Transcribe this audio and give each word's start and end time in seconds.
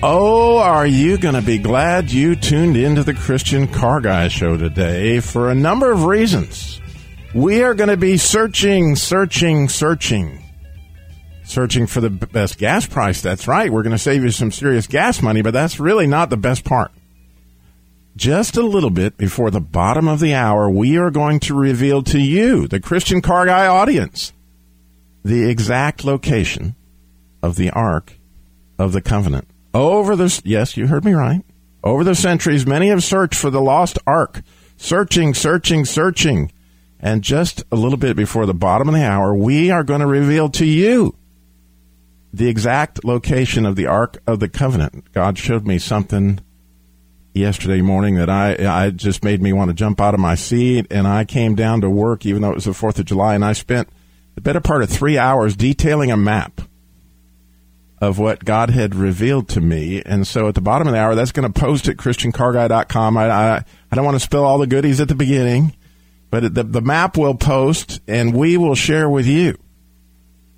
Oh, 0.00 0.58
are 0.58 0.86
you 0.86 1.18
going 1.18 1.34
to 1.34 1.42
be 1.42 1.58
glad 1.58 2.12
you 2.12 2.36
tuned 2.36 2.76
into 2.76 3.02
the 3.02 3.14
Christian 3.14 3.66
Car 3.66 4.00
Guy 4.00 4.28
show 4.28 4.56
today 4.56 5.18
for 5.18 5.50
a 5.50 5.56
number 5.56 5.90
of 5.90 6.04
reasons? 6.04 6.80
We 7.34 7.64
are 7.64 7.74
going 7.74 7.88
to 7.88 7.96
be 7.96 8.16
searching, 8.16 8.94
searching, 8.94 9.68
searching, 9.68 10.44
searching 11.42 11.88
for 11.88 12.00
the 12.00 12.10
best 12.10 12.58
gas 12.58 12.86
price. 12.86 13.20
That's 13.20 13.48
right. 13.48 13.72
We're 13.72 13.82
going 13.82 13.90
to 13.90 13.98
save 13.98 14.22
you 14.22 14.30
some 14.30 14.52
serious 14.52 14.86
gas 14.86 15.20
money, 15.20 15.42
but 15.42 15.52
that's 15.52 15.80
really 15.80 16.06
not 16.06 16.30
the 16.30 16.36
best 16.36 16.64
part. 16.64 16.92
Just 18.14 18.56
a 18.56 18.62
little 18.62 18.90
bit 18.90 19.16
before 19.16 19.50
the 19.50 19.60
bottom 19.60 20.06
of 20.06 20.20
the 20.20 20.32
hour, 20.32 20.70
we 20.70 20.96
are 20.96 21.10
going 21.10 21.40
to 21.40 21.54
reveal 21.54 22.04
to 22.04 22.20
you, 22.20 22.68
the 22.68 22.78
Christian 22.78 23.20
Car 23.20 23.46
Guy 23.46 23.66
audience, 23.66 24.32
the 25.24 25.50
exact 25.50 26.04
location 26.04 26.76
of 27.42 27.56
the 27.56 27.70
Ark 27.70 28.12
of 28.78 28.92
the 28.92 29.02
Covenant. 29.02 29.48
Over 29.74 30.16
the 30.16 30.40
yes, 30.44 30.76
you 30.76 30.86
heard 30.86 31.04
me 31.04 31.12
right. 31.12 31.44
Over 31.84 32.04
the 32.04 32.14
centuries, 32.14 32.66
many 32.66 32.88
have 32.88 33.04
searched 33.04 33.38
for 33.38 33.50
the 33.50 33.60
lost 33.60 33.98
ark, 34.06 34.42
searching, 34.76 35.34
searching, 35.34 35.84
searching. 35.84 36.52
And 37.00 37.22
just 37.22 37.62
a 37.70 37.76
little 37.76 37.98
bit 37.98 38.16
before 38.16 38.46
the 38.46 38.54
bottom 38.54 38.88
of 38.88 38.94
the 38.94 39.04
hour, 39.04 39.34
we 39.34 39.70
are 39.70 39.84
going 39.84 40.00
to 40.00 40.06
reveal 40.06 40.48
to 40.50 40.64
you 40.64 41.14
the 42.32 42.48
exact 42.48 43.04
location 43.04 43.64
of 43.64 43.76
the 43.76 43.86
Ark 43.86 44.20
of 44.26 44.40
the 44.40 44.48
Covenant. 44.48 45.12
God 45.12 45.38
showed 45.38 45.66
me 45.66 45.78
something 45.78 46.40
yesterday 47.34 47.80
morning 47.80 48.16
that 48.16 48.28
I, 48.28 48.56
I 48.66 48.90
just 48.90 49.22
made 49.22 49.40
me 49.40 49.52
want 49.52 49.70
to 49.70 49.74
jump 49.74 50.00
out 50.00 50.14
of 50.14 50.20
my 50.20 50.34
seat, 50.34 50.86
and 50.90 51.06
I 51.06 51.24
came 51.24 51.54
down 51.54 51.80
to 51.82 51.90
work, 51.90 52.26
even 52.26 52.42
though 52.42 52.50
it 52.50 52.56
was 52.56 52.64
the 52.64 52.74
Fourth 52.74 52.98
of 52.98 53.06
July, 53.06 53.34
and 53.34 53.44
I 53.44 53.52
spent 53.52 53.88
the 54.34 54.40
better 54.40 54.60
part 54.60 54.82
of 54.82 54.90
three 54.90 55.16
hours 55.16 55.56
detailing 55.56 56.10
a 56.10 56.16
map 56.16 56.60
of 58.00 58.18
what 58.18 58.44
God 58.44 58.70
had 58.70 58.94
revealed 58.94 59.48
to 59.50 59.60
me. 59.60 60.02
And 60.04 60.26
so 60.26 60.48
at 60.48 60.54
the 60.54 60.60
bottom 60.60 60.86
of 60.86 60.94
the 60.94 61.00
hour, 61.00 61.14
that's 61.14 61.32
going 61.32 61.50
to 61.50 61.60
post 61.60 61.88
at 61.88 61.96
ChristianCarGuy.com. 61.96 63.16
I, 63.16 63.30
I, 63.30 63.64
I 63.90 63.96
don't 63.96 64.04
want 64.04 64.14
to 64.14 64.20
spill 64.20 64.44
all 64.44 64.58
the 64.58 64.66
goodies 64.66 65.00
at 65.00 65.08
the 65.08 65.14
beginning, 65.14 65.74
but 66.30 66.54
the, 66.54 66.62
the 66.62 66.80
map 66.80 67.16
will 67.16 67.34
post 67.34 68.00
and 68.06 68.34
we 68.34 68.56
will 68.56 68.74
share 68.74 69.08
with 69.08 69.26
you 69.26 69.58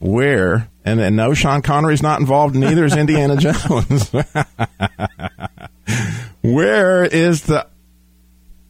where, 0.00 0.68
and, 0.84 1.00
and 1.00 1.16
no, 1.16 1.34
Sean 1.34 1.62
Connery's 1.62 2.02
not 2.02 2.20
involved, 2.20 2.56
neither 2.56 2.84
is 2.84 2.96
Indiana 2.96 3.36
Jones. 3.40 4.10
where 6.42 7.04
is 7.04 7.42
the 7.42 7.66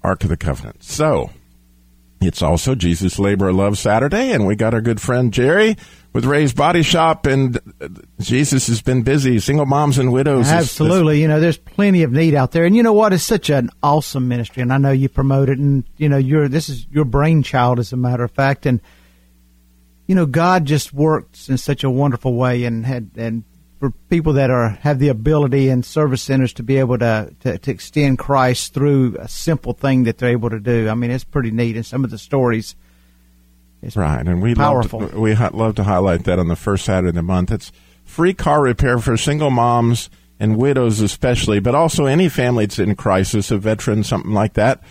Ark 0.03 0.25
of 0.25 0.31
the 0.31 0.37
Covenant? 0.37 0.83
So, 0.83 1.31
it's 2.21 2.43
also 2.43 2.75
Jesus 2.75 3.19
Labor 3.19 3.53
Love 3.53 3.79
Saturday, 3.79 4.33
and 4.33 4.47
we 4.47 4.57
got 4.57 4.75
our 4.75 4.81
good 4.81 5.01
friend 5.01 5.33
Jerry 5.33 5.77
with 6.13 6.25
Ray's 6.25 6.53
Body 6.53 6.83
Shop, 6.83 7.27
and 7.27 7.59
Jesus 8.21 8.67
has 8.67 8.83
been 8.83 9.03
busy. 9.03 9.39
Single 9.39 9.67
moms 9.67 9.99
and 9.99 10.13
widows. 10.13 10.49
Absolutely, 10.49 11.15
is, 11.15 11.19
is, 11.19 11.23
you 11.23 11.29
know, 11.29 11.41
there's 11.41 11.57
plenty 11.57 12.03
of 12.03 12.13
need 12.13 12.35
out 12.35 12.53
there, 12.53 12.65
and 12.65 12.77
you 12.77 12.83
know 12.83 12.93
what? 12.93 13.13
It's 13.13 13.23
such 13.23 13.51
an 13.51 13.71
awesome 13.83 14.29
ministry, 14.29 14.63
and 14.63 14.73
I 14.73 14.79
know 14.79 14.91
you 14.91 15.09
promote 15.09 15.49
it, 15.49 15.59
and 15.59 15.85
you 15.97 16.09
know, 16.09 16.17
you're 16.17 16.49
this 16.49 16.69
is 16.69 16.87
your 16.91 17.05
brainchild, 17.05 17.79
as 17.79 17.93
a 17.93 17.97
matter 17.97 18.25
of 18.25 18.31
fact, 18.33 18.67
and 18.67 18.81
you 20.07 20.15
know, 20.15 20.27
God 20.27 20.65
just 20.65 20.93
works 20.93 21.49
in 21.49 21.57
such 21.57 21.85
a 21.85 21.91
wonderful 21.91 22.35
way, 22.35 22.65
and 22.65 22.85
had 22.85 23.11
and 23.17 23.45
for 23.79 23.91
people 24.11 24.35
that 24.35 24.51
are 24.51 24.71
have 24.83 24.99
the 24.99 25.09
ability 25.09 25.69
in 25.69 25.83
service 25.83 26.23
centers 26.23 26.53
to 26.55 26.63
be 26.63 26.77
able 26.77 26.99
to, 26.99 27.35
to, 27.41 27.59
to 27.59 27.71
extend 27.71 28.19
Christ 28.19 28.75
through 28.75 29.17
a 29.19 29.29
simple 29.29 29.73
thing 29.73 30.05
that 30.05 30.19
they're 30.19 30.31
able 30.31 30.51
to 30.51 30.61
do. 30.61 30.89
I 30.89 30.95
mean, 30.95 31.11
it's 31.11 31.25
pretty 31.25 31.51
neat, 31.53 31.77
and 31.77 31.87
some 31.87 32.05
of 32.05 32.11
the 32.11 32.19
stories. 32.19 32.75
It's 33.83 33.97
right, 33.97 34.27
and 34.27 34.43
we 34.43 34.55
powerful. 34.55 35.01
Love 35.01 35.11
to, 35.13 35.21
we 35.21 35.35
love 35.35 35.75
to 35.77 35.85
highlight 35.85 36.25
that 36.25 36.39
on 36.39 36.49
the 36.49 36.57
first 36.57 36.85
Saturday 36.85 37.09
of 37.09 37.15
the 37.15 37.23
month. 37.23 37.51
It's 37.51 37.73
free 38.05 38.35
car 38.35 38.63
repair 38.63 38.99
for 38.99 39.17
single 39.17 39.51
moms 39.51 40.11
and 40.39 40.57
widows, 40.57 41.01
especially, 41.01 41.61
but 41.61 41.75
also 41.75 42.07
any 42.07 42.29
family 42.29 42.67
that's 42.67 42.79
in 42.79 42.95
crisis, 42.95 43.51
a 43.51 43.59
veteran, 43.59 44.05
something 44.05 44.33
like 44.33 44.55
that. 44.55 44.83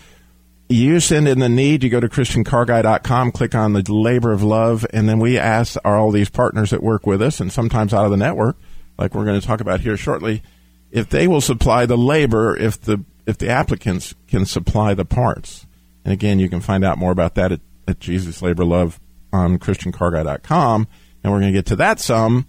You 0.68 1.00
send 1.00 1.28
in 1.28 1.40
the 1.40 1.48
need. 1.48 1.82
You 1.82 1.90
go 1.90 2.00
to 2.00 2.08
ChristianCarGuy.com, 2.08 3.32
click 3.32 3.54
on 3.54 3.72
the 3.72 3.82
labor 3.92 4.32
of 4.32 4.42
love, 4.42 4.86
and 4.92 5.08
then 5.08 5.18
we 5.18 5.38
ask 5.38 5.76
are 5.84 5.96
all 5.96 6.10
these 6.10 6.30
partners 6.30 6.70
that 6.70 6.82
work 6.82 7.06
with 7.06 7.22
us, 7.22 7.40
and 7.40 7.52
sometimes 7.52 7.94
out 7.94 8.04
of 8.04 8.10
the 8.10 8.16
network 8.16 8.56
like 9.00 9.14
we're 9.14 9.24
going 9.24 9.40
to 9.40 9.46
talk 9.46 9.60
about 9.60 9.80
here 9.80 9.96
shortly, 9.96 10.42
if 10.90 11.08
they 11.08 11.26
will 11.26 11.40
supply 11.40 11.86
the 11.86 11.96
labor, 11.96 12.56
if 12.56 12.80
the 12.80 13.02
if 13.26 13.38
the 13.38 13.48
applicants 13.48 14.14
can 14.28 14.44
supply 14.44 14.92
the 14.92 15.04
parts. 15.04 15.66
And 16.04 16.12
again, 16.12 16.38
you 16.38 16.48
can 16.48 16.60
find 16.60 16.84
out 16.84 16.98
more 16.98 17.12
about 17.12 17.34
that 17.36 17.52
at, 17.52 17.60
at 17.90 18.00
Jesus 18.00 18.40
Labor 18.40 18.64
Love 18.64 19.00
on 19.32 19.58
ChristianCarGuy.com. 19.58 20.88
And 21.22 21.32
we're 21.32 21.40
going 21.40 21.52
to 21.52 21.58
get 21.58 21.66
to 21.66 21.76
that 21.76 22.00
some. 22.00 22.46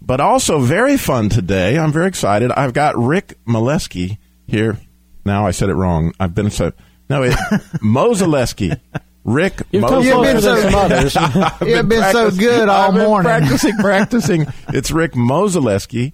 But 0.00 0.20
also 0.20 0.60
very 0.60 0.96
fun 0.96 1.28
today. 1.28 1.78
I'm 1.78 1.92
very 1.92 2.06
excited. 2.06 2.52
I've 2.52 2.72
got 2.72 2.96
Rick 2.96 3.34
Molesky 3.44 4.18
here. 4.46 4.78
Now 5.24 5.46
I 5.46 5.50
said 5.50 5.68
it 5.68 5.74
wrong. 5.74 6.12
I've 6.20 6.34
been 6.34 6.50
so 6.50 6.72
no, 7.08 7.22
it 7.22 7.32
Mozaleski. 7.82 8.78
Rick 9.24 9.62
You've 9.72 9.84
come 9.84 10.04
closer 10.04 10.40
so, 10.40 10.54
than 10.54 10.70
some 10.70 10.74
others. 10.74 11.14
You've 11.66 11.88
been, 11.88 12.12
so 12.12 12.30
good 12.30 12.68
all 12.68 12.92
morning. 12.92 13.24
practicing, 13.24 13.76
practicing. 13.78 14.46
It's 14.68 14.92
Rick 14.92 15.12
Mozaleski. 15.12 16.12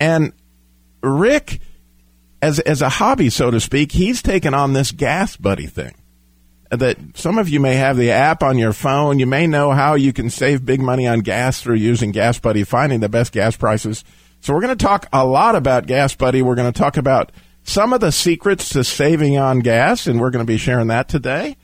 And 0.00 0.32
Rick, 1.02 1.60
as, 2.40 2.58
as 2.60 2.80
a 2.80 2.88
hobby, 2.88 3.28
so 3.28 3.50
to 3.50 3.60
speak, 3.60 3.92
he's 3.92 4.22
taken 4.22 4.54
on 4.54 4.72
this 4.72 4.90
gas 4.90 5.36
buddy 5.36 5.66
thing. 5.66 5.94
That 6.70 6.98
some 7.14 7.38
of 7.38 7.48
you 7.48 7.60
may 7.60 7.76
have 7.76 7.96
the 7.96 8.10
app 8.10 8.42
on 8.42 8.58
your 8.58 8.72
phone. 8.72 9.18
You 9.18 9.26
may 9.26 9.46
know 9.46 9.70
how 9.70 9.94
you 9.94 10.12
can 10.12 10.30
save 10.30 10.66
big 10.66 10.80
money 10.80 11.06
on 11.06 11.20
gas 11.20 11.60
through 11.60 11.76
using 11.76 12.10
Gas 12.10 12.38
Buddy, 12.38 12.64
finding 12.64 13.00
the 13.00 13.08
best 13.08 13.32
gas 13.32 13.56
prices. 13.56 14.04
So 14.40 14.52
we're 14.52 14.60
going 14.60 14.76
to 14.76 14.84
talk 14.84 15.08
a 15.12 15.24
lot 15.24 15.56
about 15.56 15.86
Gas 15.86 16.14
Buddy. 16.14 16.42
We're 16.42 16.54
going 16.54 16.72
to 16.72 16.78
talk 16.78 16.96
about 16.96 17.32
some 17.62 17.92
of 17.92 18.00
the 18.00 18.12
secrets 18.12 18.68
to 18.70 18.84
saving 18.84 19.36
on 19.38 19.60
gas, 19.60 20.06
and 20.06 20.20
we're 20.20 20.30
going 20.30 20.44
to 20.44 20.52
be 20.52 20.58
sharing 20.58 20.88
that 20.88 21.08
today. 21.08 21.56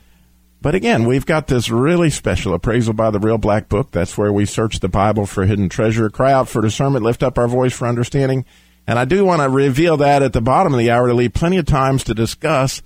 But 0.60 0.76
again, 0.76 1.06
we've 1.06 1.26
got 1.26 1.48
this 1.48 1.70
really 1.70 2.10
special 2.10 2.54
appraisal 2.54 2.92
by 2.92 3.10
the 3.10 3.18
Real 3.18 3.38
Black 3.38 3.68
Book. 3.68 3.90
That's 3.90 4.16
where 4.16 4.32
we 4.32 4.46
search 4.46 4.78
the 4.78 4.88
Bible 4.88 5.26
for 5.26 5.44
hidden 5.44 5.68
treasure, 5.68 6.08
cry 6.08 6.32
out 6.32 6.48
for 6.48 6.62
discernment, 6.62 7.04
lift 7.04 7.24
up 7.24 7.36
our 7.36 7.48
voice 7.48 7.72
for 7.72 7.88
understanding. 7.88 8.44
And 8.86 8.98
I 8.98 9.04
do 9.04 9.24
want 9.24 9.42
to 9.42 9.48
reveal 9.48 9.96
that 9.96 10.22
at 10.22 10.32
the 10.32 10.40
bottom 10.40 10.72
of 10.72 10.78
the 10.78 10.90
hour 10.90 11.08
to 11.08 11.14
leave 11.14 11.34
plenty 11.34 11.56
of 11.56 11.66
times 11.66 12.04
to 12.04 12.14
discuss 12.14 12.80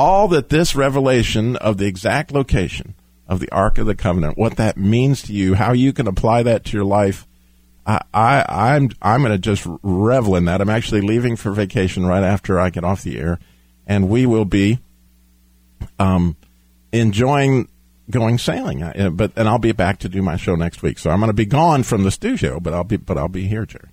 all 0.00 0.28
that 0.28 0.48
this 0.48 0.74
revelation 0.74 1.56
of 1.56 1.76
the 1.76 1.84
exact 1.84 2.32
location 2.32 2.94
of 3.28 3.38
the 3.38 3.52
Ark 3.52 3.76
of 3.76 3.84
the 3.84 3.94
Covenant, 3.94 4.38
what 4.38 4.56
that 4.56 4.78
means 4.78 5.20
to 5.22 5.32
you, 5.34 5.54
how 5.54 5.72
you 5.72 5.92
can 5.92 6.06
apply 6.06 6.42
that 6.42 6.64
to 6.64 6.72
your 6.72 6.86
life. 6.86 7.26
I, 7.84 8.00
I 8.14 8.44
I'm 8.48 8.90
I'm 9.02 9.20
going 9.20 9.32
to 9.32 9.38
just 9.38 9.66
revel 9.82 10.36
in 10.36 10.46
that. 10.46 10.62
I'm 10.62 10.70
actually 10.70 11.02
leaving 11.02 11.36
for 11.36 11.52
vacation 11.52 12.06
right 12.06 12.22
after 12.22 12.58
I 12.58 12.70
get 12.70 12.82
off 12.82 13.02
the 13.02 13.18
air, 13.18 13.38
and 13.86 14.08
we 14.08 14.24
will 14.24 14.46
be 14.46 14.78
um, 15.98 16.34
enjoying 16.92 17.68
going 18.08 18.38
sailing. 18.38 18.82
Uh, 18.82 19.10
but 19.10 19.32
and 19.36 19.50
I'll 19.50 19.58
be 19.58 19.72
back 19.72 19.98
to 19.98 20.08
do 20.08 20.22
my 20.22 20.36
show 20.36 20.56
next 20.56 20.82
week. 20.82 20.98
So 20.98 21.10
I'm 21.10 21.20
going 21.20 21.28
to 21.28 21.34
be 21.34 21.44
gone 21.44 21.82
from 21.82 22.04
the 22.04 22.10
studio, 22.10 22.58
but 22.58 22.72
I'll 22.72 22.84
be 22.84 22.96
but 22.96 23.18
I'll 23.18 23.28
be 23.28 23.46
here, 23.46 23.66
Jerry. 23.66 23.90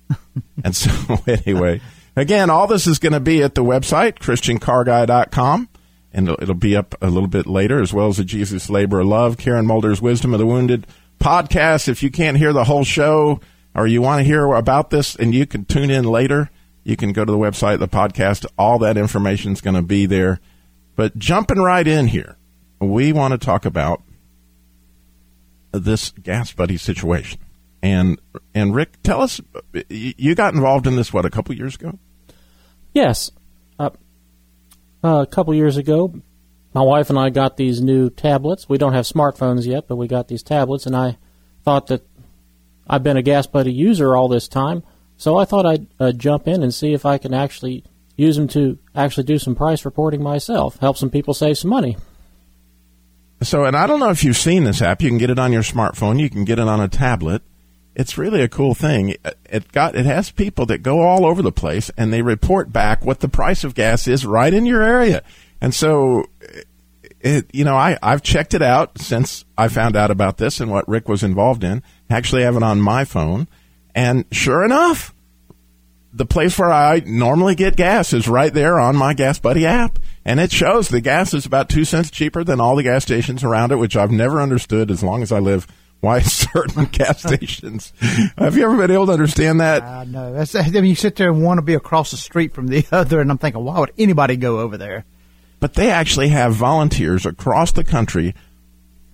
and 0.64 0.76
so 0.76 1.18
anyway, 1.26 1.80
again, 2.20 2.50
all 2.50 2.66
this 2.66 2.86
is 2.86 2.98
going 2.98 3.12
to 3.12 3.20
be 3.20 3.42
at 3.42 3.54
the 3.54 3.64
website 3.64 4.18
christiancarguy.com. 4.18 5.68
And 6.10 6.30
it'll, 6.30 6.54
be 6.54 6.74
up 6.74 6.94
a 7.02 7.10
little 7.10 7.28
bit 7.28 7.46
later, 7.46 7.82
as 7.82 7.92
well 7.92 8.08
as 8.08 8.16
the 8.16 8.24
Jesus 8.24 8.70
Labor 8.70 9.00
of 9.00 9.06
Love, 9.06 9.36
Karen 9.36 9.66
Mulder's 9.66 10.00
Wisdom 10.00 10.32
of 10.32 10.40
the 10.40 10.46
Wounded 10.46 10.86
podcast. 11.20 11.86
If 11.86 12.02
you 12.02 12.10
can't 12.10 12.38
hear 12.38 12.52
the 12.52 12.64
whole 12.64 12.82
show 12.82 13.40
or 13.74 13.86
you 13.86 14.00
want 14.00 14.20
to 14.20 14.24
hear 14.24 14.46
about 14.54 14.88
this 14.88 15.14
and 15.14 15.34
you 15.34 15.46
can 15.46 15.66
tune 15.66 15.90
in 15.90 16.04
later, 16.04 16.50
you 16.82 16.96
can 16.96 17.12
go 17.12 17.26
to 17.26 17.30
the 17.30 17.38
website, 17.38 17.78
the 17.78 17.88
podcast. 17.88 18.46
All 18.56 18.78
that 18.78 18.96
information 18.96 19.52
is 19.52 19.60
going 19.60 19.76
to 19.76 19.82
be 19.82 20.06
there. 20.06 20.40
But 20.96 21.18
jumping 21.18 21.58
right 21.58 21.86
in 21.86 22.08
here, 22.08 22.36
we 22.80 23.12
want 23.12 23.32
to 23.32 23.38
talk 23.38 23.66
about 23.66 24.02
this 25.72 26.10
gas 26.10 26.52
buddy 26.52 26.78
situation. 26.78 27.38
And 27.82 28.20
and 28.54 28.74
Rick, 28.74 29.02
tell 29.02 29.20
us, 29.20 29.40
you 29.88 30.34
got 30.34 30.54
involved 30.54 30.86
in 30.86 30.96
this 30.96 31.12
what 31.12 31.24
a 31.24 31.30
couple 31.30 31.54
years 31.54 31.76
ago? 31.76 31.98
Yes, 32.98 33.30
uh, 33.78 33.90
uh, 35.04 35.20
a 35.20 35.26
couple 35.26 35.54
years 35.54 35.76
ago, 35.76 36.12
my 36.74 36.82
wife 36.82 37.10
and 37.10 37.16
I 37.16 37.30
got 37.30 37.56
these 37.56 37.80
new 37.80 38.10
tablets. 38.10 38.68
We 38.68 38.76
don't 38.76 38.92
have 38.92 39.04
smartphones 39.04 39.64
yet, 39.64 39.86
but 39.86 39.94
we 39.94 40.08
got 40.08 40.26
these 40.26 40.42
tablets, 40.42 40.84
and 40.84 40.96
I 40.96 41.16
thought 41.64 41.86
that 41.86 42.02
I've 42.88 43.04
been 43.04 43.16
a 43.16 43.22
gas 43.22 43.46
buddy 43.46 43.72
user 43.72 44.16
all 44.16 44.26
this 44.26 44.48
time, 44.48 44.82
so 45.16 45.36
I 45.36 45.44
thought 45.44 45.64
I'd 45.64 45.86
uh, 46.00 46.10
jump 46.10 46.48
in 46.48 46.60
and 46.60 46.74
see 46.74 46.92
if 46.92 47.06
I 47.06 47.18
can 47.18 47.32
actually 47.32 47.84
use 48.16 48.34
them 48.34 48.48
to 48.48 48.80
actually 48.96 49.22
do 49.22 49.38
some 49.38 49.54
price 49.54 49.84
reporting 49.84 50.20
myself, 50.20 50.78
help 50.78 50.96
some 50.96 51.08
people 51.08 51.34
save 51.34 51.56
some 51.56 51.70
money. 51.70 51.96
So, 53.42 53.64
and 53.64 53.76
I 53.76 53.86
don't 53.86 54.00
know 54.00 54.10
if 54.10 54.24
you've 54.24 54.36
seen 54.36 54.64
this 54.64 54.82
app. 54.82 55.02
You 55.02 55.08
can 55.08 55.18
get 55.18 55.30
it 55.30 55.38
on 55.38 55.52
your 55.52 55.62
smartphone. 55.62 56.18
You 56.18 56.28
can 56.28 56.44
get 56.44 56.58
it 56.58 56.66
on 56.66 56.80
a 56.80 56.88
tablet. 56.88 57.42
It's 57.98 58.16
really 58.16 58.42
a 58.42 58.48
cool 58.48 58.76
thing. 58.76 59.16
It 59.50 59.72
got 59.72 59.96
it 59.96 60.06
has 60.06 60.30
people 60.30 60.66
that 60.66 60.84
go 60.84 61.00
all 61.00 61.26
over 61.26 61.42
the 61.42 61.50
place 61.50 61.90
and 61.96 62.12
they 62.12 62.22
report 62.22 62.72
back 62.72 63.04
what 63.04 63.18
the 63.18 63.28
price 63.28 63.64
of 63.64 63.74
gas 63.74 64.06
is 64.06 64.24
right 64.24 64.54
in 64.54 64.66
your 64.66 64.82
area. 64.82 65.24
And 65.60 65.74
so, 65.74 66.26
it 67.20 67.50
you 67.52 67.64
know 67.64 67.74
I 67.74 67.98
I've 68.00 68.22
checked 68.22 68.54
it 68.54 68.62
out 68.62 68.98
since 68.98 69.44
I 69.58 69.66
found 69.66 69.96
out 69.96 70.12
about 70.12 70.36
this 70.36 70.60
and 70.60 70.70
what 70.70 70.88
Rick 70.88 71.08
was 71.08 71.24
involved 71.24 71.64
in. 71.64 71.82
Actually, 72.08 72.42
have 72.42 72.54
it 72.54 72.62
on 72.62 72.80
my 72.80 73.04
phone, 73.04 73.48
and 73.96 74.24
sure 74.30 74.64
enough, 74.64 75.12
the 76.12 76.24
place 76.24 76.56
where 76.56 76.70
I 76.70 77.02
normally 77.04 77.56
get 77.56 77.74
gas 77.74 78.12
is 78.12 78.28
right 78.28 78.54
there 78.54 78.78
on 78.78 78.96
my 78.96 79.12
Gas 79.12 79.40
Buddy 79.40 79.66
app. 79.66 79.98
And 80.24 80.38
it 80.38 80.52
shows 80.52 80.88
the 80.88 81.00
gas 81.00 81.32
is 81.34 81.46
about 81.46 81.68
two 81.68 81.84
cents 81.84 82.10
cheaper 82.10 82.44
than 82.44 82.60
all 82.60 82.76
the 82.76 82.82
gas 82.82 83.02
stations 83.02 83.42
around 83.42 83.72
it, 83.72 83.76
which 83.76 83.96
I've 83.96 84.10
never 84.10 84.40
understood 84.40 84.90
as 84.90 85.02
long 85.02 85.22
as 85.22 85.32
I 85.32 85.38
live 85.38 85.66
why 86.00 86.20
certain 86.22 86.84
gas 86.86 87.22
stations. 87.22 87.92
Have 88.36 88.56
you 88.56 88.64
ever 88.64 88.76
been 88.76 88.90
able 88.90 89.06
to 89.06 89.12
understand 89.12 89.60
that? 89.60 89.82
I 89.82 90.04
know. 90.04 90.32
That's, 90.32 90.54
I 90.54 90.68
mean, 90.68 90.84
you 90.84 90.94
sit 90.94 91.16
there 91.16 91.30
and 91.30 91.42
want 91.42 91.58
to 91.58 91.62
be 91.62 91.74
across 91.74 92.10
the 92.10 92.16
street 92.16 92.54
from 92.54 92.68
the 92.68 92.86
other, 92.92 93.20
and 93.20 93.30
I'm 93.30 93.38
thinking, 93.38 93.64
why 93.64 93.80
would 93.80 93.92
anybody 93.98 94.36
go 94.36 94.60
over 94.60 94.76
there? 94.76 95.04
But 95.60 95.74
they 95.74 95.90
actually 95.90 96.28
have 96.28 96.54
volunteers 96.54 97.26
across 97.26 97.72
the 97.72 97.84
country, 97.84 98.34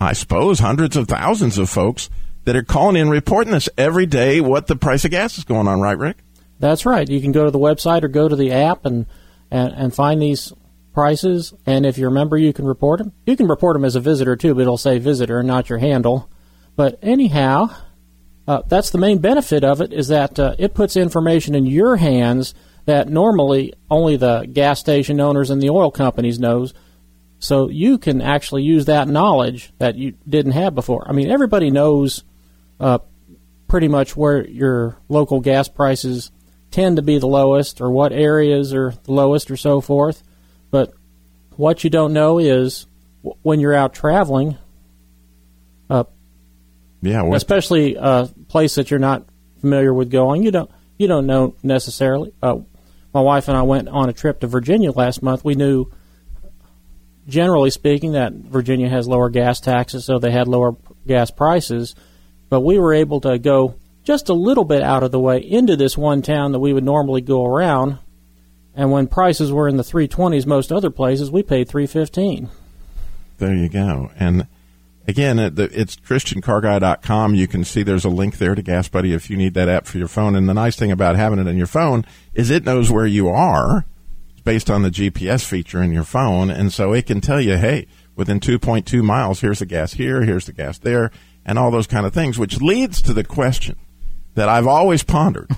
I 0.00 0.12
suppose 0.12 0.58
hundreds 0.58 0.96
of 0.96 1.08
thousands 1.08 1.56
of 1.56 1.70
folks 1.70 2.10
that 2.44 2.56
are 2.56 2.62
calling 2.62 2.96
in 2.96 3.08
reporting 3.08 3.52
this 3.52 3.70
every 3.78 4.04
day 4.04 4.40
what 4.40 4.66
the 4.66 4.76
price 4.76 5.06
of 5.06 5.10
gas 5.10 5.38
is 5.38 5.44
going 5.44 5.66
on, 5.66 5.80
right, 5.80 5.96
Rick? 5.96 6.18
That's 6.60 6.84
right. 6.84 7.08
You 7.08 7.20
can 7.20 7.32
go 7.32 7.44
to 7.44 7.50
the 7.50 7.58
website 7.58 8.02
or 8.02 8.08
go 8.08 8.28
to 8.28 8.36
the 8.36 8.52
app 8.52 8.84
and, 8.84 9.06
and, 9.50 9.72
and 9.72 9.94
find 9.94 10.20
these 10.20 10.52
prices. 10.92 11.54
And 11.64 11.86
if 11.86 11.96
you're 11.96 12.10
a 12.10 12.12
member, 12.12 12.36
you 12.36 12.52
can 12.52 12.66
report 12.66 12.98
them. 12.98 13.12
You 13.26 13.36
can 13.36 13.48
report 13.48 13.74
them 13.74 13.84
as 13.84 13.96
a 13.96 14.00
visitor 14.00 14.36
too, 14.36 14.54
but 14.54 14.62
it'll 14.62 14.76
say 14.76 14.98
visitor, 14.98 15.42
not 15.42 15.70
your 15.70 15.78
handle. 15.78 16.28
But 16.76 16.98
anyhow, 17.02 17.70
uh, 18.46 18.62
that's 18.66 18.90
the 18.90 18.98
main 18.98 19.18
benefit 19.18 19.64
of 19.64 19.80
it 19.80 19.92
is 19.92 20.08
that 20.08 20.38
uh, 20.38 20.54
it 20.58 20.74
puts 20.74 20.96
information 20.96 21.54
in 21.54 21.66
your 21.66 21.96
hands 21.96 22.54
that 22.84 23.08
normally 23.08 23.72
only 23.90 24.16
the 24.16 24.46
gas 24.52 24.80
station 24.80 25.20
owners 25.20 25.50
and 25.50 25.62
the 25.62 25.70
oil 25.70 25.90
companies 25.90 26.38
knows. 26.38 26.74
So 27.38 27.68
you 27.68 27.98
can 27.98 28.20
actually 28.20 28.62
use 28.62 28.86
that 28.86 29.08
knowledge 29.08 29.72
that 29.78 29.96
you 29.96 30.14
didn't 30.28 30.52
have 30.52 30.74
before. 30.74 31.08
I 31.08 31.12
mean, 31.12 31.30
everybody 31.30 31.70
knows 31.70 32.24
uh, 32.80 32.98
pretty 33.68 33.88
much 33.88 34.16
where 34.16 34.46
your 34.46 34.96
local 35.08 35.40
gas 35.40 35.68
prices 35.68 36.30
tend 36.70 36.96
to 36.96 37.02
be 37.02 37.18
the 37.18 37.26
lowest, 37.26 37.80
or 37.80 37.90
what 37.90 38.12
areas 38.12 38.74
are 38.74 38.94
the 39.04 39.12
lowest, 39.12 39.50
or 39.50 39.56
so 39.56 39.80
forth. 39.80 40.22
But 40.70 40.92
what 41.56 41.84
you 41.84 41.90
don't 41.90 42.12
know 42.12 42.38
is 42.38 42.86
when 43.42 43.60
you're 43.60 43.74
out 43.74 43.94
traveling, 43.94 44.58
yeah, 47.04 47.22
what? 47.22 47.36
especially 47.36 47.96
a 47.96 48.28
place 48.48 48.74
that 48.76 48.90
you're 48.90 49.00
not 49.00 49.26
familiar 49.60 49.92
with 49.92 50.10
going, 50.10 50.42
you 50.42 50.50
don't 50.50 50.70
you 50.98 51.06
don't 51.06 51.26
know 51.26 51.54
necessarily. 51.62 52.32
Uh, 52.42 52.58
my 53.12 53.20
wife 53.20 53.48
and 53.48 53.56
I 53.56 53.62
went 53.62 53.88
on 53.88 54.08
a 54.08 54.12
trip 54.12 54.40
to 54.40 54.46
Virginia 54.46 54.90
last 54.90 55.22
month. 55.22 55.44
We 55.44 55.54
knew, 55.54 55.86
generally 57.28 57.70
speaking, 57.70 58.12
that 58.12 58.32
Virginia 58.32 58.88
has 58.88 59.06
lower 59.06 59.28
gas 59.30 59.60
taxes, 59.60 60.04
so 60.04 60.18
they 60.18 60.30
had 60.30 60.48
lower 60.48 60.76
gas 61.06 61.30
prices. 61.30 61.94
But 62.48 62.60
we 62.60 62.78
were 62.78 62.94
able 62.94 63.20
to 63.22 63.38
go 63.38 63.76
just 64.02 64.28
a 64.28 64.34
little 64.34 64.64
bit 64.64 64.82
out 64.82 65.02
of 65.02 65.12
the 65.12 65.20
way 65.20 65.38
into 65.38 65.76
this 65.76 65.96
one 65.96 66.22
town 66.22 66.52
that 66.52 66.58
we 66.58 66.72
would 66.72 66.84
normally 66.84 67.20
go 67.20 67.44
around. 67.44 67.98
And 68.74 68.90
when 68.90 69.06
prices 69.06 69.52
were 69.52 69.68
in 69.68 69.76
the 69.76 69.84
320s, 69.84 70.46
most 70.46 70.72
other 70.72 70.90
places, 70.90 71.30
we 71.30 71.42
paid 71.42 71.68
315. 71.68 72.48
There 73.38 73.54
you 73.54 73.68
go. 73.68 74.10
And 74.18 74.46
again, 75.06 75.38
it's 75.38 75.96
christiancarguy.com. 75.96 77.34
You 77.34 77.48
can 77.48 77.64
see 77.64 77.82
there's 77.82 78.04
a 78.04 78.10
link 78.10 78.38
there 78.38 78.54
to 78.54 78.62
Gas 78.62 78.88
Buddy 78.88 79.12
if 79.12 79.30
you 79.30 79.36
need 79.36 79.54
that 79.54 79.68
app 79.68 79.86
for 79.86 79.98
your 79.98 80.08
phone. 80.08 80.36
And 80.36 80.48
the 80.48 80.54
nice 80.54 80.76
thing 80.76 80.90
about 80.90 81.16
having 81.16 81.38
it 81.38 81.46
in 81.46 81.56
your 81.56 81.66
phone 81.66 82.04
is 82.34 82.50
it 82.50 82.64
knows 82.64 82.90
where 82.90 83.06
you 83.06 83.28
are 83.28 83.84
based 84.44 84.70
on 84.70 84.82
the 84.82 84.90
GPS 84.90 85.44
feature 85.44 85.82
in 85.82 85.92
your 85.92 86.04
phone. 86.04 86.50
And 86.50 86.72
so 86.72 86.92
it 86.92 87.06
can 87.06 87.20
tell 87.20 87.40
you, 87.40 87.56
hey, 87.56 87.86
within 88.14 88.40
2.2 88.40 89.02
miles, 89.02 89.40
here's 89.40 89.60
the 89.60 89.66
gas 89.66 89.94
here, 89.94 90.22
here's 90.22 90.46
the 90.46 90.52
gas 90.52 90.78
there, 90.78 91.10
and 91.44 91.58
all 91.58 91.70
those 91.70 91.86
kind 91.86 92.06
of 92.06 92.12
things, 92.12 92.38
which 92.38 92.60
leads 92.60 93.00
to 93.02 93.12
the 93.12 93.24
question 93.24 93.76
that 94.34 94.48
I've 94.48 94.66
always 94.66 95.02
pondered. 95.02 95.50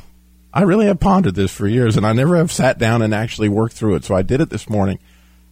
I 0.53 0.63
really 0.63 0.87
have 0.87 1.01
pondered 1.01 1.35
this 1.35 1.55
for 1.55 1.67
years, 1.67 1.97
and 1.97 2.07
I 2.07 2.13
never 2.13 2.37
have 2.37 2.51
sat 2.51 2.79
down 2.79 3.03
and 3.03 3.15
actually 3.15 3.49
worked 3.49 3.75
through 3.75 3.97
it. 3.97 4.05
So 4.05 4.15
I 4.15 4.23
did 4.23 4.41
it 4.41 4.51
this 4.51 4.71
morning. 4.71 4.99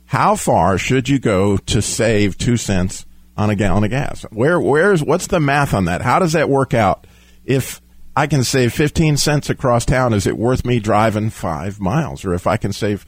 How 0.06 0.35
far 0.37 0.79
should 0.79 1.08
you 1.08 1.19
go 1.19 1.56
to 1.56 1.82
save 1.82 2.38
two 2.38 2.56
cents 2.56 3.05
on 3.36 3.50
a 3.50 3.56
gallon 3.56 3.84
of 3.84 3.90
gas. 3.90 4.22
Where 4.31 4.60
where's 4.60 5.02
what's 5.02 5.26
the 5.26 5.40
math 5.40 5.75
on 5.75 5.86
that? 5.86 6.02
How 6.02 6.19
does 6.19 6.32
that 6.32 6.48
work 6.48 6.75
out? 6.75 7.06
If 7.44 7.81
I 8.16 8.26
can 8.26 8.44
save 8.44 8.72
15 8.72 9.16
cents 9.16 9.50
across 9.50 9.84
town, 9.84 10.14
is 10.14 10.26
it 10.26 10.38
worth 10.38 10.64
me 10.64 10.78
driving 10.78 11.31
5 11.31 11.81
miles? 11.81 12.25
Or 12.25 12.32
if 12.32 12.46
I 12.46 12.56
can 12.56 12.72
save 12.72 13.04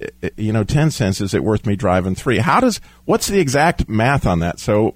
eh, 0.00 0.08
eh, 0.22 0.30
you 0.36 0.52
know 0.52 0.64
10 0.64 0.90
cents, 0.90 1.20
is 1.20 1.34
it 1.34 1.44
worth 1.44 1.66
me 1.66 1.76
driving 1.76 2.14
3? 2.14 2.38
How 2.38 2.60
does 2.60 2.80
what's 3.04 3.28
the 3.28 3.38
exact 3.38 3.88
math 3.88 4.26
on 4.26 4.40
that? 4.40 4.58
So 4.58 4.94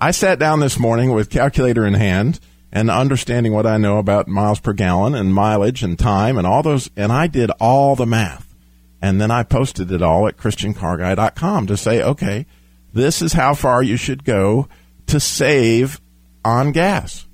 I 0.00 0.12
sat 0.12 0.38
down 0.38 0.60
this 0.60 0.78
morning 0.78 1.12
with 1.12 1.30
calculator 1.30 1.84
in 1.84 1.94
hand 1.94 2.38
and 2.72 2.90
understanding 2.90 3.52
what 3.52 3.66
I 3.66 3.78
know 3.78 3.98
about 3.98 4.28
miles 4.28 4.60
per 4.60 4.72
gallon 4.72 5.14
and 5.14 5.34
mileage 5.34 5.82
and 5.82 5.98
time 5.98 6.38
and 6.38 6.46
all 6.46 6.62
those 6.62 6.90
and 6.96 7.12
I 7.12 7.26
did 7.26 7.50
all 7.60 7.96
the 7.96 8.06
math. 8.06 8.54
And 9.02 9.20
then 9.20 9.30
I 9.30 9.42
posted 9.42 9.92
it 9.92 10.00
all 10.00 10.26
at 10.26 10.38
christiancarguy.com 10.38 11.66
to 11.66 11.76
say, 11.76 12.02
okay, 12.02 12.46
this 12.94 13.20
is 13.22 13.32
how 13.32 13.54
far 13.54 13.82
you 13.82 13.96
should 13.96 14.24
go 14.24 14.68
to 15.08 15.20
save 15.20 16.00
on 16.44 16.72
gas. 16.72 17.26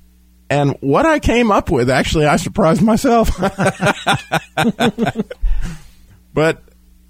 And 0.48 0.76
what 0.80 1.06
I 1.06 1.20
came 1.20 1.52
up 1.52 1.70
with, 1.70 1.88
actually, 1.90 2.26
I 2.26 2.36
surprised 2.36 2.82
myself. 2.82 3.30
but 6.34 6.62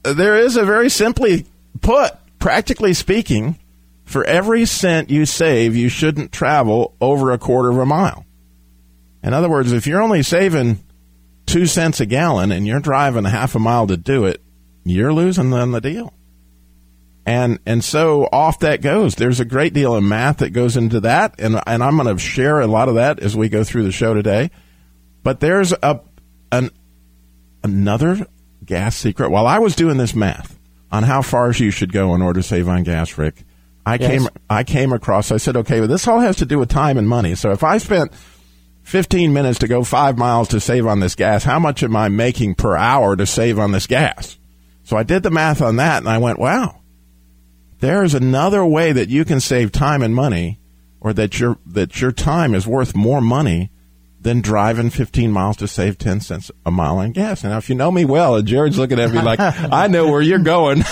there 0.02 0.37
is 0.37 0.56
a 0.56 0.64
very 0.64 0.91
simply 0.91 1.47
put, 1.81 2.12
practically 2.38 2.93
speaking, 2.93 3.58
for 4.05 4.25
every 4.25 4.67
cent 4.67 5.08
you 5.08 5.25
save, 5.25 5.76
you 5.76 5.88
shouldn't 5.88 6.32
travel 6.32 6.97
over 7.00 7.31
a 7.31 7.38
quarter 7.38 7.70
of 7.70 7.79
a 7.79 7.87
mile. 7.87 8.26
In 9.23 9.32
other 9.32 9.49
words, 9.49 9.73
if 9.73 9.87
you're 9.87 10.02
only 10.02 10.23
saving 10.23 10.81
two 11.47 11.67
cents 11.67 12.00
a 12.00 12.06
gallon 12.06 12.50
and 12.52 12.67
you're 12.67 12.81
driving 12.81 13.25
a 13.25 13.31
half 13.31 13.55
a 13.55 13.58
mile 13.58 13.87
to 13.87 13.97
do 13.97 14.25
it, 14.25 14.43
you're 14.85 15.12
losing 15.12 15.52
on 15.52 15.70
the 15.70 15.81
deal 15.81 16.12
and 17.27 17.59
and 17.67 17.85
so 17.85 18.29
off 18.33 18.61
that 18.61 18.81
goes. 18.81 19.15
There's 19.15 19.41
a 19.41 19.45
great 19.45 19.75
deal 19.75 19.95
of 19.95 20.03
math 20.03 20.39
that 20.39 20.50
goes 20.50 20.77
into 20.77 21.00
that, 21.00 21.39
and 21.39 21.61
and 21.67 21.83
I'm 21.83 21.97
going 21.97 22.15
to 22.15 22.21
share 22.21 22.61
a 22.61 22.67
lot 22.67 22.89
of 22.89 22.95
that 22.95 23.21
as 23.21 23.37
we 23.37 23.49
go 23.49 23.65
through 23.65 23.85
the 23.85 23.93
show 23.93 24.15
today. 24.15 24.50
But 25.23 25.41
there's 25.41 25.73
a 25.73 26.00
an 26.50 26.71
another 27.62 28.27
gas 28.65 28.97
secret. 28.97 29.31
While 29.31 29.47
I 29.47 29.59
was 29.59 29.77
doing 29.77 29.99
this 29.99 30.15
math 30.15 30.59
on 30.91 31.03
how 31.03 31.23
far 31.23 31.53
you 31.53 31.71
should 31.71 31.93
go 31.93 32.15
in 32.15 32.23
order 32.23 32.41
to 32.41 32.47
save 32.47 32.69
on 32.69 32.85
gas, 32.85 33.17
Rick, 33.19 33.45
I 33.85 33.97
yes. 33.97 34.11
came 34.11 34.29
I 34.49 34.65
came 34.65 34.93
across. 34.93 35.31
I 35.31 35.37
said, 35.37 35.57
okay, 35.59 35.81
well, 35.81 35.89
this 35.89 36.09
all 36.09 36.21
has 36.21 36.37
to 36.37 36.47
do 36.47 36.59
with 36.59 36.71
time 36.71 36.97
and 36.97 37.09
money. 37.09 37.35
So 37.35 37.53
if 37.53 37.62
I 37.62 37.79
spent 37.79 38.12
15 38.85 39.33
minutes 39.33 39.59
to 39.59 39.69
go 39.69 39.85
five 39.85 40.17
miles 40.17 40.49
to 40.49 40.61
save 40.61 40.87
on 40.87 41.00
this 41.00 41.15
gas, 41.15 41.45
how 41.45 41.59
much 41.59 41.83
am 41.83 41.95
I 41.95 42.09
making 42.09 42.55
per 42.55 42.77
hour 42.77 43.15
to 43.15 43.27
save 43.27 43.59
on 43.59 43.73
this 43.73 43.87
gas? 43.87 44.39
So 44.85 44.97
I 44.97 45.03
did 45.03 45.23
the 45.23 45.31
math 45.31 45.61
on 45.61 45.77
that, 45.77 45.99
and 45.99 46.09
I 46.09 46.19
went, 46.19 46.39
wow 46.39 46.79
there's 47.80 48.14
another 48.14 48.64
way 48.64 48.92
that 48.92 49.08
you 49.08 49.25
can 49.25 49.40
save 49.40 49.72
time 49.72 50.02
and 50.02 50.14
money, 50.14 50.58
or 51.00 51.12
that 51.14 51.40
your 51.40 51.58
that 51.66 52.00
your 52.00 52.12
time 52.12 52.54
is 52.54 52.66
worth 52.66 52.94
more 52.94 53.20
money 53.20 53.70
than 54.22 54.42
driving 54.42 54.90
15 54.90 55.32
miles 55.32 55.56
to 55.56 55.66
save 55.66 55.96
10 55.96 56.20
cents 56.20 56.50
a 56.66 56.70
mile 56.70 56.99
on 56.99 57.10
gas. 57.12 57.42
Now, 57.42 57.56
if 57.56 57.70
you 57.70 57.75
know 57.75 57.90
me 57.90 58.04
well, 58.04 58.42
Jared's 58.42 58.76
looking 58.76 59.00
at 59.00 59.10
me 59.10 59.22
like, 59.22 59.40
I 59.40 59.87
know 59.87 60.10
where 60.10 60.20
you're 60.20 60.38
going. 60.38 60.78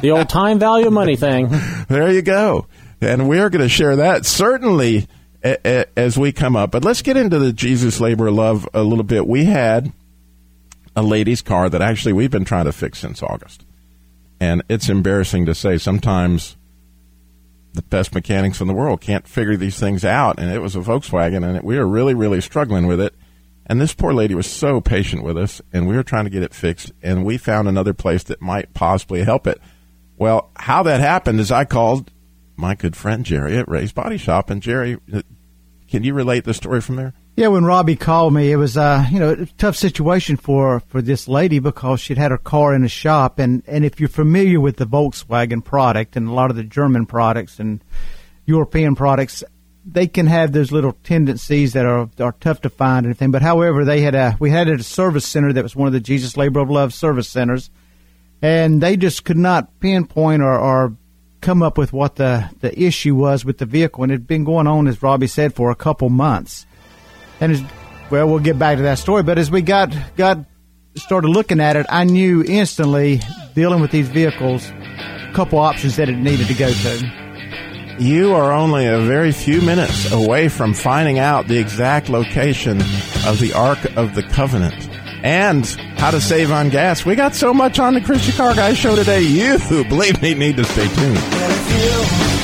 the 0.00 0.10
old 0.16 0.28
time 0.30 0.58
value 0.58 0.90
money 0.90 1.16
thing. 1.16 1.48
There 1.88 2.10
you 2.10 2.22
go. 2.22 2.66
And 3.02 3.28
we're 3.28 3.50
going 3.50 3.60
to 3.62 3.68
share 3.68 3.96
that 3.96 4.24
certainly 4.24 5.06
a- 5.44 5.58
a- 5.66 5.98
as 5.98 6.16
we 6.18 6.32
come 6.32 6.56
up. 6.56 6.70
But 6.70 6.82
let's 6.82 7.02
get 7.02 7.18
into 7.18 7.38
the 7.38 7.52
Jesus 7.52 8.00
labor 8.00 8.30
love 8.30 8.66
a 8.72 8.82
little 8.82 9.04
bit. 9.04 9.26
We 9.26 9.44
had 9.44 9.92
a 10.96 11.02
lady's 11.02 11.42
car 11.42 11.68
that 11.68 11.82
actually 11.82 12.14
we've 12.14 12.30
been 12.30 12.46
trying 12.46 12.64
to 12.64 12.72
fix 12.72 13.00
since 13.00 13.22
August. 13.22 13.66
And 14.40 14.62
it's 14.68 14.88
embarrassing 14.88 15.46
to 15.46 15.54
say 15.54 15.78
sometimes 15.78 16.56
the 17.72 17.82
best 17.82 18.14
mechanics 18.14 18.60
in 18.60 18.66
the 18.66 18.74
world 18.74 19.00
can't 19.00 19.26
figure 19.28 19.56
these 19.56 19.78
things 19.78 20.04
out. 20.04 20.38
And 20.38 20.50
it 20.50 20.60
was 20.60 20.76
a 20.76 20.80
Volkswagen, 20.80 21.44
and 21.44 21.62
we 21.62 21.78
were 21.78 21.86
really, 21.86 22.14
really 22.14 22.40
struggling 22.40 22.86
with 22.86 23.00
it. 23.00 23.14
And 23.66 23.80
this 23.80 23.94
poor 23.94 24.12
lady 24.14 24.34
was 24.34 24.46
so 24.46 24.80
patient 24.80 25.24
with 25.24 25.36
us, 25.36 25.60
and 25.72 25.88
we 25.88 25.96
were 25.96 26.02
trying 26.02 26.24
to 26.24 26.30
get 26.30 26.42
it 26.42 26.54
fixed. 26.54 26.92
And 27.02 27.24
we 27.24 27.36
found 27.36 27.68
another 27.68 27.94
place 27.94 28.22
that 28.24 28.40
might 28.40 28.74
possibly 28.74 29.24
help 29.24 29.46
it. 29.46 29.60
Well, 30.16 30.50
how 30.56 30.82
that 30.84 31.00
happened 31.00 31.40
is 31.40 31.50
I 31.50 31.64
called 31.64 32.10
my 32.56 32.74
good 32.74 32.96
friend 32.96 33.24
Jerry 33.24 33.56
at 33.58 33.68
Ray's 33.68 33.92
Body 33.92 34.16
Shop. 34.16 34.50
And 34.50 34.62
Jerry, 34.62 34.98
uh, 35.12 35.22
can 35.88 36.04
you 36.04 36.14
relate 36.14 36.44
the 36.44 36.54
story 36.54 36.80
from 36.80 36.96
there? 36.96 37.12
Yeah, 37.36 37.48
when 37.48 37.66
Robbie 37.66 37.96
called 37.96 38.32
me, 38.32 38.50
it 38.50 38.56
was 38.56 38.78
uh, 38.78 39.04
you 39.12 39.20
know 39.20 39.32
a 39.32 39.44
tough 39.58 39.76
situation 39.76 40.38
for 40.38 40.80
for 40.80 41.02
this 41.02 41.28
lady 41.28 41.58
because 41.58 42.00
she'd 42.00 42.16
had 42.16 42.30
her 42.30 42.38
car 42.38 42.74
in 42.74 42.82
a 42.82 42.88
shop, 42.88 43.38
and 43.38 43.62
and 43.66 43.84
if 43.84 44.00
you're 44.00 44.08
familiar 44.08 44.58
with 44.58 44.78
the 44.78 44.86
Volkswagen 44.86 45.62
product 45.62 46.16
and 46.16 46.28
a 46.28 46.32
lot 46.32 46.48
of 46.48 46.56
the 46.56 46.64
German 46.64 47.04
products 47.04 47.60
and 47.60 47.84
European 48.46 48.94
products, 48.94 49.44
they 49.84 50.06
can 50.06 50.26
have 50.28 50.52
those 50.52 50.72
little 50.72 50.96
tendencies 51.04 51.74
that 51.74 51.84
are 51.84 52.08
are 52.18 52.34
tough 52.40 52.62
to 52.62 52.70
find 52.70 53.04
and 53.04 53.12
everything. 53.12 53.32
But 53.32 53.42
however, 53.42 53.84
they 53.84 54.00
had 54.00 54.14
a 54.14 54.38
we 54.40 54.48
had 54.48 54.70
a 54.70 54.82
service 54.82 55.26
center 55.26 55.52
that 55.52 55.62
was 55.62 55.76
one 55.76 55.88
of 55.88 55.92
the 55.92 56.00
Jesus 56.00 56.38
Labor 56.38 56.60
of 56.60 56.70
Love 56.70 56.94
service 56.94 57.28
centers, 57.28 57.68
and 58.40 58.80
they 58.80 58.96
just 58.96 59.26
could 59.26 59.36
not 59.36 59.78
pinpoint 59.80 60.40
or, 60.40 60.58
or 60.58 60.96
come 61.42 61.62
up 61.62 61.76
with 61.76 61.92
what 61.92 62.16
the 62.16 62.48
the 62.60 62.82
issue 62.82 63.14
was 63.14 63.44
with 63.44 63.58
the 63.58 63.66
vehicle, 63.66 64.04
and 64.04 64.10
it 64.10 64.14
had 64.14 64.26
been 64.26 64.44
going 64.44 64.66
on, 64.66 64.88
as 64.88 65.02
Robbie 65.02 65.26
said, 65.26 65.54
for 65.54 65.70
a 65.70 65.76
couple 65.76 66.08
months. 66.08 66.65
And 67.40 67.52
as, 67.52 67.62
well, 68.10 68.28
we'll 68.28 68.38
get 68.38 68.58
back 68.58 68.76
to 68.76 68.82
that 68.84 68.98
story. 68.98 69.22
But 69.22 69.38
as 69.38 69.50
we 69.50 69.62
got 69.62 69.94
got 70.16 70.38
started 70.94 71.28
looking 71.28 71.60
at 71.60 71.76
it, 71.76 71.86
I 71.88 72.04
knew 72.04 72.42
instantly 72.42 73.20
dealing 73.54 73.80
with 73.80 73.90
these 73.90 74.08
vehicles, 74.08 74.68
a 74.68 75.30
couple 75.34 75.58
options 75.58 75.96
that 75.96 76.08
it 76.08 76.16
needed 76.16 76.46
to 76.48 76.54
go 76.54 76.72
to. 76.72 77.12
You 77.98 78.34
are 78.34 78.52
only 78.52 78.86
a 78.86 79.00
very 79.00 79.32
few 79.32 79.62
minutes 79.62 80.12
away 80.12 80.48
from 80.48 80.74
finding 80.74 81.18
out 81.18 81.48
the 81.48 81.58
exact 81.58 82.10
location 82.10 82.80
of 83.26 83.38
the 83.40 83.54
Ark 83.54 83.78
of 83.96 84.14
the 84.14 84.22
Covenant 84.22 84.88
and 85.22 85.66
how 85.96 86.10
to 86.10 86.20
save 86.20 86.52
on 86.52 86.68
gas. 86.68 87.06
We 87.06 87.16
got 87.16 87.34
so 87.34 87.54
much 87.54 87.78
on 87.78 87.94
the 87.94 88.02
Christian 88.02 88.34
Car 88.34 88.54
Guy 88.54 88.74
show 88.74 88.94
today. 88.96 89.22
You, 89.22 89.58
who 89.58 89.84
believe 89.88 90.20
me, 90.20 90.34
need 90.34 90.56
to 90.58 90.64
stay 90.64 90.86
tuned. 90.88 92.35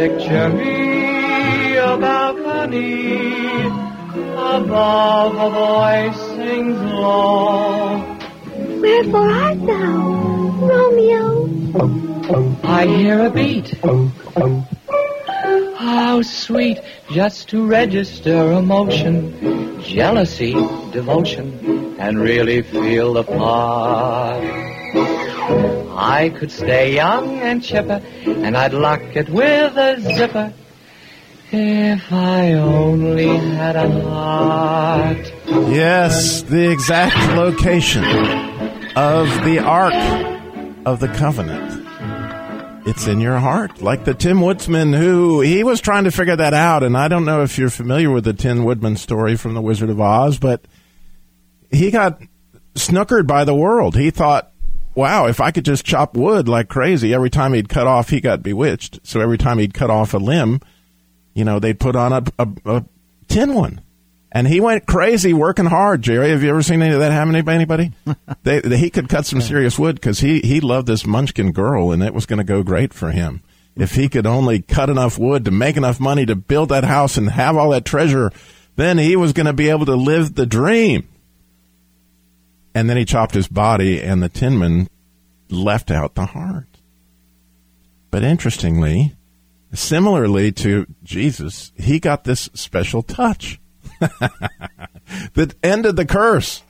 Picture 0.00 0.48
me 0.48 1.76
a 1.76 1.94
balcony 1.98 3.66
above 3.66 5.34
a 5.36 5.50
voice 5.50 6.20
sings 6.36 6.80
low. 6.80 8.16
Wherefore 8.80 9.30
art 9.30 9.66
thou, 9.66 10.08
Romeo? 10.72 11.28
I 12.64 12.86
hear 12.86 13.26
a 13.26 13.30
beat. 13.30 13.74
How 15.90 16.22
sweet 16.22 16.78
just 17.10 17.48
to 17.48 17.66
register 17.66 18.52
emotion, 18.52 19.82
jealousy, 19.82 20.52
devotion, 20.92 21.96
and 21.98 22.20
really 22.20 22.62
feel 22.62 23.14
the 23.14 23.24
part. 23.24 24.44
I 25.98 26.32
could 26.38 26.52
stay 26.52 26.94
young 26.94 27.40
and 27.40 27.60
chipper, 27.60 28.00
and 28.24 28.56
I'd 28.56 28.72
lock 28.72 29.02
it 29.16 29.28
with 29.30 29.76
a 29.76 30.00
zipper. 30.16 30.52
If 31.50 32.12
I 32.12 32.52
only 32.52 33.36
had 33.58 33.74
a 33.74 33.90
heart. 34.02 35.32
Yes, 35.74 36.42
the 36.42 36.70
exact 36.70 37.34
location 37.34 38.04
of 38.94 39.26
the 39.44 39.58
Ark 39.58 40.00
of 40.86 41.00
the 41.00 41.08
Covenant. 41.08 41.79
It's 42.86 43.06
in 43.06 43.20
your 43.20 43.38
heart, 43.38 43.82
like 43.82 44.04
the 44.04 44.14
Tin 44.14 44.40
Woodsman 44.40 44.94
who 44.94 45.42
he 45.42 45.62
was 45.62 45.80
trying 45.80 46.04
to 46.04 46.10
figure 46.10 46.36
that 46.36 46.54
out. 46.54 46.82
And 46.82 46.96
I 46.96 47.08
don't 47.08 47.26
know 47.26 47.42
if 47.42 47.58
you're 47.58 47.68
familiar 47.70 48.10
with 48.10 48.24
the 48.24 48.32
Tin 48.32 48.64
Woodman 48.64 48.96
story 48.96 49.36
from 49.36 49.54
The 49.54 49.60
Wizard 49.60 49.90
of 49.90 50.00
Oz, 50.00 50.38
but 50.38 50.64
he 51.70 51.90
got 51.90 52.22
snookered 52.74 53.26
by 53.26 53.44
the 53.44 53.54
world. 53.54 53.96
He 53.96 54.10
thought, 54.10 54.52
wow, 54.94 55.26
if 55.26 55.40
I 55.40 55.50
could 55.50 55.64
just 55.64 55.84
chop 55.84 56.16
wood 56.16 56.48
like 56.48 56.68
crazy, 56.68 57.12
every 57.12 57.30
time 57.30 57.52
he'd 57.52 57.68
cut 57.68 57.86
off, 57.86 58.08
he 58.08 58.20
got 58.20 58.42
bewitched. 58.42 59.00
So 59.02 59.20
every 59.20 59.38
time 59.38 59.58
he'd 59.58 59.74
cut 59.74 59.90
off 59.90 60.14
a 60.14 60.18
limb, 60.18 60.60
you 61.34 61.44
know, 61.44 61.58
they'd 61.58 61.78
put 61.78 61.96
on 61.96 62.12
a, 62.12 62.22
a, 62.38 62.48
a 62.64 62.84
tin 63.28 63.54
one. 63.54 63.82
And 64.32 64.46
he 64.46 64.60
went 64.60 64.86
crazy 64.86 65.32
working 65.32 65.66
hard, 65.66 66.02
Jerry. 66.02 66.30
Have 66.30 66.42
you 66.42 66.50
ever 66.50 66.62
seen 66.62 66.82
any 66.82 66.94
of 66.94 67.00
that 67.00 67.10
happen 67.10 67.32
to 67.32 67.50
anybody? 67.50 67.92
they, 68.44 68.60
they, 68.60 68.78
he 68.78 68.90
could 68.90 69.08
cut 69.08 69.26
some 69.26 69.40
serious 69.40 69.78
wood 69.78 69.96
because 69.96 70.20
he, 70.20 70.40
he 70.40 70.60
loved 70.60 70.86
this 70.86 71.04
munchkin 71.04 71.50
girl 71.52 71.90
and 71.90 72.02
it 72.02 72.14
was 72.14 72.26
going 72.26 72.38
to 72.38 72.44
go 72.44 72.62
great 72.62 72.94
for 72.94 73.10
him. 73.10 73.42
If 73.76 73.94
he 73.94 74.08
could 74.08 74.26
only 74.26 74.62
cut 74.62 74.90
enough 74.90 75.18
wood 75.18 75.44
to 75.46 75.50
make 75.50 75.76
enough 75.76 75.98
money 75.98 76.26
to 76.26 76.36
build 76.36 76.68
that 76.68 76.84
house 76.84 77.16
and 77.16 77.30
have 77.30 77.56
all 77.56 77.70
that 77.70 77.84
treasure, 77.84 78.30
then 78.76 78.98
he 78.98 79.16
was 79.16 79.32
going 79.32 79.46
to 79.46 79.52
be 79.52 79.68
able 79.68 79.86
to 79.86 79.96
live 79.96 80.34
the 80.34 80.46
dream. 80.46 81.08
And 82.72 82.88
then 82.88 82.96
he 82.96 83.04
chopped 83.04 83.34
his 83.34 83.48
body 83.48 84.00
and 84.00 84.22
the 84.22 84.28
tinman 84.28 84.88
left 85.48 85.90
out 85.90 86.14
the 86.14 86.26
heart. 86.26 86.66
But 88.12 88.22
interestingly, 88.22 89.16
similarly 89.72 90.52
to 90.52 90.86
Jesus, 91.02 91.72
he 91.76 91.98
got 91.98 92.24
this 92.24 92.48
special 92.54 93.02
touch 93.02 93.60
that 95.34 95.54
ended 95.62 95.96
the 95.96 96.06
curse. 96.06 96.62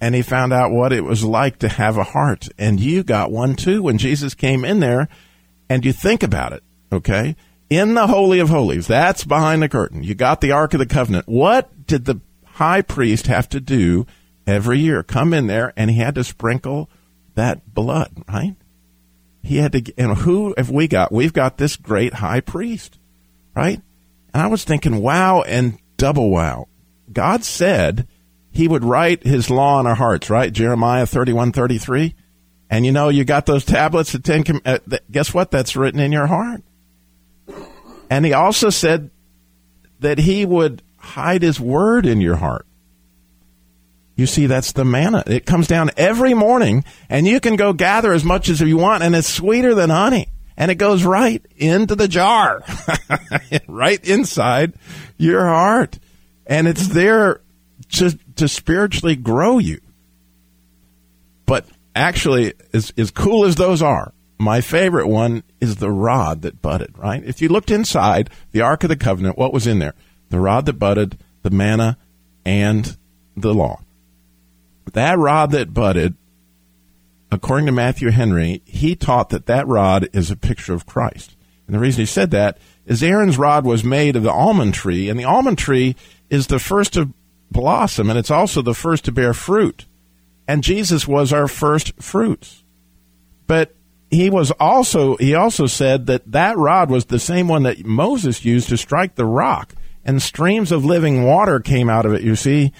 And 0.00 0.16
he 0.16 0.22
found 0.22 0.52
out 0.52 0.72
what 0.72 0.92
it 0.92 1.04
was 1.04 1.22
like 1.22 1.60
to 1.60 1.68
have 1.68 1.96
a 1.96 2.02
heart. 2.02 2.48
And 2.58 2.80
you 2.80 3.04
got 3.04 3.30
one 3.30 3.54
too 3.54 3.84
when 3.84 3.98
Jesus 3.98 4.34
came 4.34 4.64
in 4.64 4.80
there. 4.80 5.08
And 5.68 5.84
you 5.84 5.92
think 5.92 6.22
about 6.22 6.52
it, 6.52 6.62
okay? 6.92 7.36
In 7.70 7.94
the 7.94 8.06
Holy 8.06 8.40
of 8.40 8.50
Holies, 8.50 8.86
that's 8.86 9.24
behind 9.24 9.62
the 9.62 9.68
curtain. 9.68 10.02
You 10.02 10.14
got 10.14 10.40
the 10.40 10.52
Ark 10.52 10.74
of 10.74 10.80
the 10.80 10.86
Covenant. 10.86 11.28
What 11.28 11.86
did 11.86 12.04
the 12.04 12.20
high 12.44 12.82
priest 12.82 13.28
have 13.28 13.48
to 13.50 13.60
do 13.60 14.06
every 14.46 14.80
year? 14.80 15.02
Come 15.02 15.32
in 15.32 15.46
there 15.46 15.72
and 15.76 15.90
he 15.90 15.98
had 15.98 16.16
to 16.16 16.24
sprinkle 16.24 16.90
that 17.34 17.72
blood, 17.72 18.24
right? 18.28 18.56
He 19.42 19.56
had 19.56 19.72
to, 19.72 19.92
and 19.96 20.18
who 20.18 20.54
have 20.56 20.70
we 20.70 20.88
got? 20.88 21.12
We've 21.12 21.32
got 21.32 21.58
this 21.58 21.76
great 21.76 22.14
high 22.14 22.40
priest, 22.40 22.98
right? 23.56 23.80
And 24.34 24.42
I 24.42 24.46
was 24.46 24.64
thinking, 24.64 25.00
wow, 25.00 25.42
and 25.42 25.78
double 25.96 26.30
wow. 26.30 26.68
God 27.12 27.44
said 27.44 28.06
he 28.50 28.68
would 28.68 28.84
write 28.84 29.22
his 29.24 29.50
law 29.50 29.80
in 29.80 29.86
our 29.86 29.94
hearts, 29.94 30.30
right? 30.30 30.52
Jeremiah 30.52 31.06
31, 31.06 31.52
33. 31.52 32.14
And 32.70 32.86
you 32.86 32.92
know, 32.92 33.08
you 33.08 33.24
got 33.24 33.46
those 33.46 33.64
tablets 33.64 34.14
of 34.14 34.22
Ten, 34.22 34.44
uh, 34.64 34.78
guess 35.10 35.34
what? 35.34 35.50
That's 35.50 35.76
written 35.76 36.00
in 36.00 36.12
your 36.12 36.26
heart. 36.26 36.62
And 38.10 38.24
he 38.24 38.32
also 38.32 38.70
said 38.70 39.10
that 40.00 40.18
he 40.18 40.44
would 40.44 40.82
hide 40.98 41.42
his 41.42 41.58
word 41.58 42.06
in 42.06 42.20
your 42.20 42.36
heart. 42.36 42.66
You 44.16 44.26
see, 44.26 44.46
that's 44.46 44.72
the 44.72 44.84
manna. 44.84 45.24
It 45.26 45.46
comes 45.46 45.66
down 45.66 45.90
every 45.96 46.34
morning, 46.34 46.84
and 47.08 47.26
you 47.26 47.40
can 47.40 47.56
go 47.56 47.72
gather 47.72 48.12
as 48.12 48.24
much 48.24 48.48
as 48.48 48.60
you 48.60 48.76
want, 48.76 49.02
and 49.02 49.14
it's 49.14 49.28
sweeter 49.28 49.74
than 49.74 49.90
honey. 49.90 50.28
And 50.56 50.70
it 50.70 50.74
goes 50.74 51.04
right 51.04 51.44
into 51.56 51.94
the 51.94 52.08
jar, 52.08 52.62
right 53.66 54.04
inside 54.04 54.74
your 55.16 55.44
heart. 55.44 55.98
And 56.46 56.66
it's 56.66 56.88
there 56.88 57.40
to, 57.92 58.18
to 58.36 58.48
spiritually 58.48 59.16
grow 59.16 59.58
you. 59.58 59.80
But 61.46 61.66
actually, 61.94 62.54
as, 62.72 62.92
as 62.96 63.10
cool 63.10 63.44
as 63.44 63.56
those 63.56 63.82
are, 63.82 64.12
my 64.38 64.60
favorite 64.60 65.06
one 65.06 65.44
is 65.60 65.76
the 65.76 65.90
rod 65.90 66.42
that 66.42 66.60
budded, 66.60 66.98
right? 66.98 67.22
If 67.24 67.40
you 67.40 67.48
looked 67.48 67.70
inside 67.70 68.30
the 68.50 68.60
Ark 68.60 68.82
of 68.82 68.88
the 68.88 68.96
Covenant, 68.96 69.38
what 69.38 69.52
was 69.52 69.66
in 69.66 69.78
there? 69.78 69.94
The 70.30 70.40
rod 70.40 70.66
that 70.66 70.74
budded, 70.74 71.18
the 71.42 71.50
manna, 71.50 71.96
and 72.44 72.96
the 73.36 73.54
law. 73.54 73.80
That 74.92 75.18
rod 75.18 75.52
that 75.52 75.72
budded, 75.72 76.16
according 77.30 77.66
to 77.66 77.72
Matthew 77.72 78.10
Henry, 78.10 78.62
he 78.64 78.96
taught 78.96 79.30
that 79.30 79.46
that 79.46 79.66
rod 79.66 80.08
is 80.12 80.30
a 80.30 80.36
picture 80.36 80.74
of 80.74 80.86
Christ. 80.86 81.36
And 81.66 81.74
the 81.74 81.80
reason 81.80 82.00
he 82.00 82.06
said 82.06 82.30
that 82.32 82.58
is 82.86 83.02
Aaron's 83.02 83.38
rod 83.38 83.64
was 83.64 83.84
made 83.84 84.16
of 84.16 84.22
the 84.22 84.32
almond 84.32 84.74
tree, 84.74 85.08
and 85.08 85.18
the 85.18 85.24
almond 85.24 85.58
tree 85.58 85.96
is 86.30 86.46
the 86.46 86.58
first 86.58 86.94
to 86.94 87.12
blossom, 87.50 88.10
and 88.10 88.18
it's 88.18 88.30
also 88.30 88.62
the 88.62 88.74
first 88.74 89.04
to 89.04 89.12
bear 89.12 89.34
fruit. 89.34 89.86
And 90.48 90.64
Jesus 90.64 91.06
was 91.06 91.32
our 91.32 91.46
first 91.46 91.92
fruits. 92.02 92.64
But 93.46 93.74
he 94.10 94.28
was 94.28 94.50
also 94.52 95.16
he 95.16 95.34
also 95.34 95.66
said 95.66 96.06
that 96.06 96.30
that 96.32 96.58
rod 96.58 96.90
was 96.90 97.06
the 97.06 97.18
same 97.18 97.48
one 97.48 97.62
that 97.62 97.84
Moses 97.84 98.44
used 98.44 98.68
to 98.68 98.76
strike 98.76 99.14
the 99.14 99.24
rock, 99.24 99.74
and 100.04 100.20
streams 100.20 100.72
of 100.72 100.84
living 100.84 101.24
water 101.24 101.60
came 101.60 101.88
out 101.88 102.04
of 102.04 102.12
it. 102.12 102.22
You 102.22 102.36
see, 102.36 102.72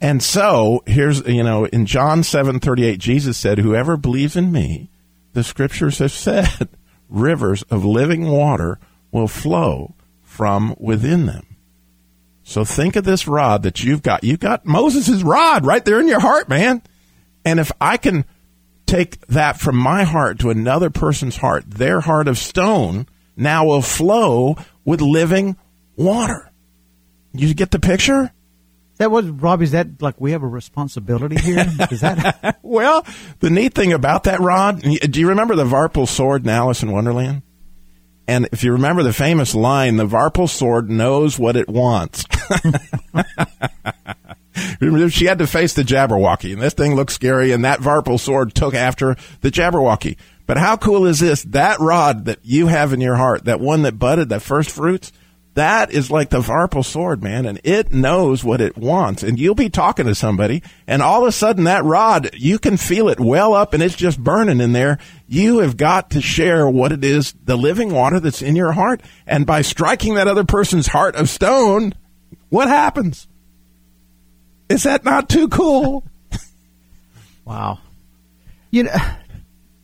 and 0.00 0.22
so 0.22 0.82
here's 0.86 1.26
you 1.26 1.42
know 1.42 1.64
in 1.66 1.86
John 1.86 2.22
seven 2.22 2.60
thirty 2.60 2.84
eight, 2.84 3.00
Jesus 3.00 3.36
said, 3.36 3.58
"Whoever 3.58 3.96
believes 3.96 4.36
in 4.36 4.52
me, 4.52 4.90
the 5.32 5.42
scriptures 5.42 5.98
have 5.98 6.12
said, 6.12 6.68
rivers 7.12 7.62
of 7.64 7.84
living 7.84 8.28
water 8.28 8.78
will 9.10 9.28
flow 9.28 9.94
from 10.22 10.74
within 10.78 11.26
them." 11.26 11.46
So 12.42 12.64
think 12.64 12.96
of 12.96 13.04
this 13.04 13.28
rod 13.28 13.62
that 13.62 13.84
you've 13.84 14.02
got. 14.02 14.24
You've 14.24 14.40
got 14.40 14.66
Moses' 14.66 15.22
rod 15.22 15.64
right 15.64 15.84
there 15.84 16.00
in 16.00 16.08
your 16.08 16.20
heart, 16.20 16.48
man. 16.48 16.82
And 17.44 17.60
if 17.60 17.70
I 17.80 17.96
can 17.96 18.24
take 18.86 19.26
that 19.28 19.58
from 19.58 19.76
my 19.76 20.04
heart 20.04 20.38
to 20.40 20.50
another 20.50 20.90
person's 20.90 21.36
heart, 21.36 21.70
their 21.70 22.00
heart 22.00 22.28
of 22.28 22.38
stone 22.38 23.06
now 23.36 23.64
will 23.66 23.82
flow 23.82 24.56
with 24.84 25.00
living 25.00 25.56
water. 25.96 26.50
You 27.32 27.54
get 27.54 27.70
the 27.70 27.78
picture? 27.78 28.32
That 29.02 29.10
was 29.10 29.28
Rob. 29.28 29.62
Is 29.62 29.72
that 29.72 30.00
like 30.00 30.20
we 30.20 30.30
have 30.30 30.44
a 30.44 30.46
responsibility 30.46 31.34
here? 31.34 31.66
Is 31.90 32.02
that 32.02 32.60
well? 32.62 33.04
The 33.40 33.50
neat 33.50 33.74
thing 33.74 33.92
about 33.92 34.22
that 34.24 34.38
rod. 34.38 34.80
Do 34.80 35.18
you 35.18 35.30
remember 35.30 35.56
the 35.56 35.64
Vorpal 35.64 36.06
sword 36.06 36.44
in 36.44 36.48
Alice 36.48 36.84
in 36.84 36.92
Wonderland? 36.92 37.42
And 38.28 38.48
if 38.52 38.62
you 38.62 38.70
remember 38.70 39.02
the 39.02 39.12
famous 39.12 39.56
line, 39.56 39.96
the 39.96 40.06
Vorpal 40.06 40.48
sword 40.48 40.88
knows 40.88 41.36
what 41.36 41.56
it 41.56 41.68
wants. 41.68 42.20
she 45.12 45.24
had 45.24 45.38
to 45.38 45.48
face 45.48 45.74
the 45.74 45.82
Jabberwocky, 45.82 46.52
and 46.52 46.62
this 46.62 46.74
thing 46.74 46.94
looked 46.94 47.10
scary, 47.10 47.50
and 47.50 47.64
that 47.64 47.80
Vorpal 47.80 48.20
sword 48.20 48.54
took 48.54 48.74
after 48.74 49.16
the 49.40 49.50
Jabberwocky. 49.50 50.16
But 50.46 50.58
how 50.58 50.76
cool 50.76 51.06
is 51.06 51.18
this? 51.18 51.42
That 51.42 51.80
rod 51.80 52.26
that 52.26 52.38
you 52.44 52.68
have 52.68 52.92
in 52.92 53.00
your 53.00 53.16
heart, 53.16 53.46
that 53.46 53.58
one 53.58 53.82
that 53.82 53.98
budded, 53.98 54.28
that 54.28 54.42
first 54.42 54.70
fruits, 54.70 55.10
that 55.54 55.90
is 55.92 56.10
like 56.10 56.30
the 56.30 56.40
Vorpal 56.40 56.84
sword, 56.84 57.22
man, 57.22 57.44
and 57.44 57.60
it 57.62 57.92
knows 57.92 58.42
what 58.42 58.62
it 58.62 58.76
wants. 58.76 59.22
And 59.22 59.38
you'll 59.38 59.54
be 59.54 59.68
talking 59.68 60.06
to 60.06 60.14
somebody, 60.14 60.62
and 60.86 61.02
all 61.02 61.22
of 61.22 61.28
a 61.28 61.32
sudden 61.32 61.64
that 61.64 61.84
rod, 61.84 62.30
you 62.34 62.58
can 62.58 62.78
feel 62.78 63.08
it 63.08 63.20
well 63.20 63.52
up 63.52 63.74
and 63.74 63.82
it's 63.82 63.94
just 63.94 64.22
burning 64.22 64.60
in 64.60 64.72
there. 64.72 64.98
You 65.28 65.58
have 65.58 65.76
got 65.76 66.10
to 66.10 66.22
share 66.22 66.68
what 66.68 66.92
it 66.92 67.04
is, 67.04 67.34
the 67.44 67.56
living 67.56 67.92
water 67.92 68.18
that's 68.18 68.40
in 68.40 68.56
your 68.56 68.72
heart. 68.72 69.02
And 69.26 69.44
by 69.44 69.60
striking 69.60 70.14
that 70.14 70.28
other 70.28 70.44
person's 70.44 70.86
heart 70.86 71.16
of 71.16 71.28
stone, 71.28 71.94
what 72.48 72.68
happens? 72.68 73.28
Is 74.70 74.84
that 74.84 75.04
not 75.04 75.28
too 75.28 75.48
cool? 75.48 76.04
wow. 77.44 77.78
You 78.70 78.84
know, 78.84 78.94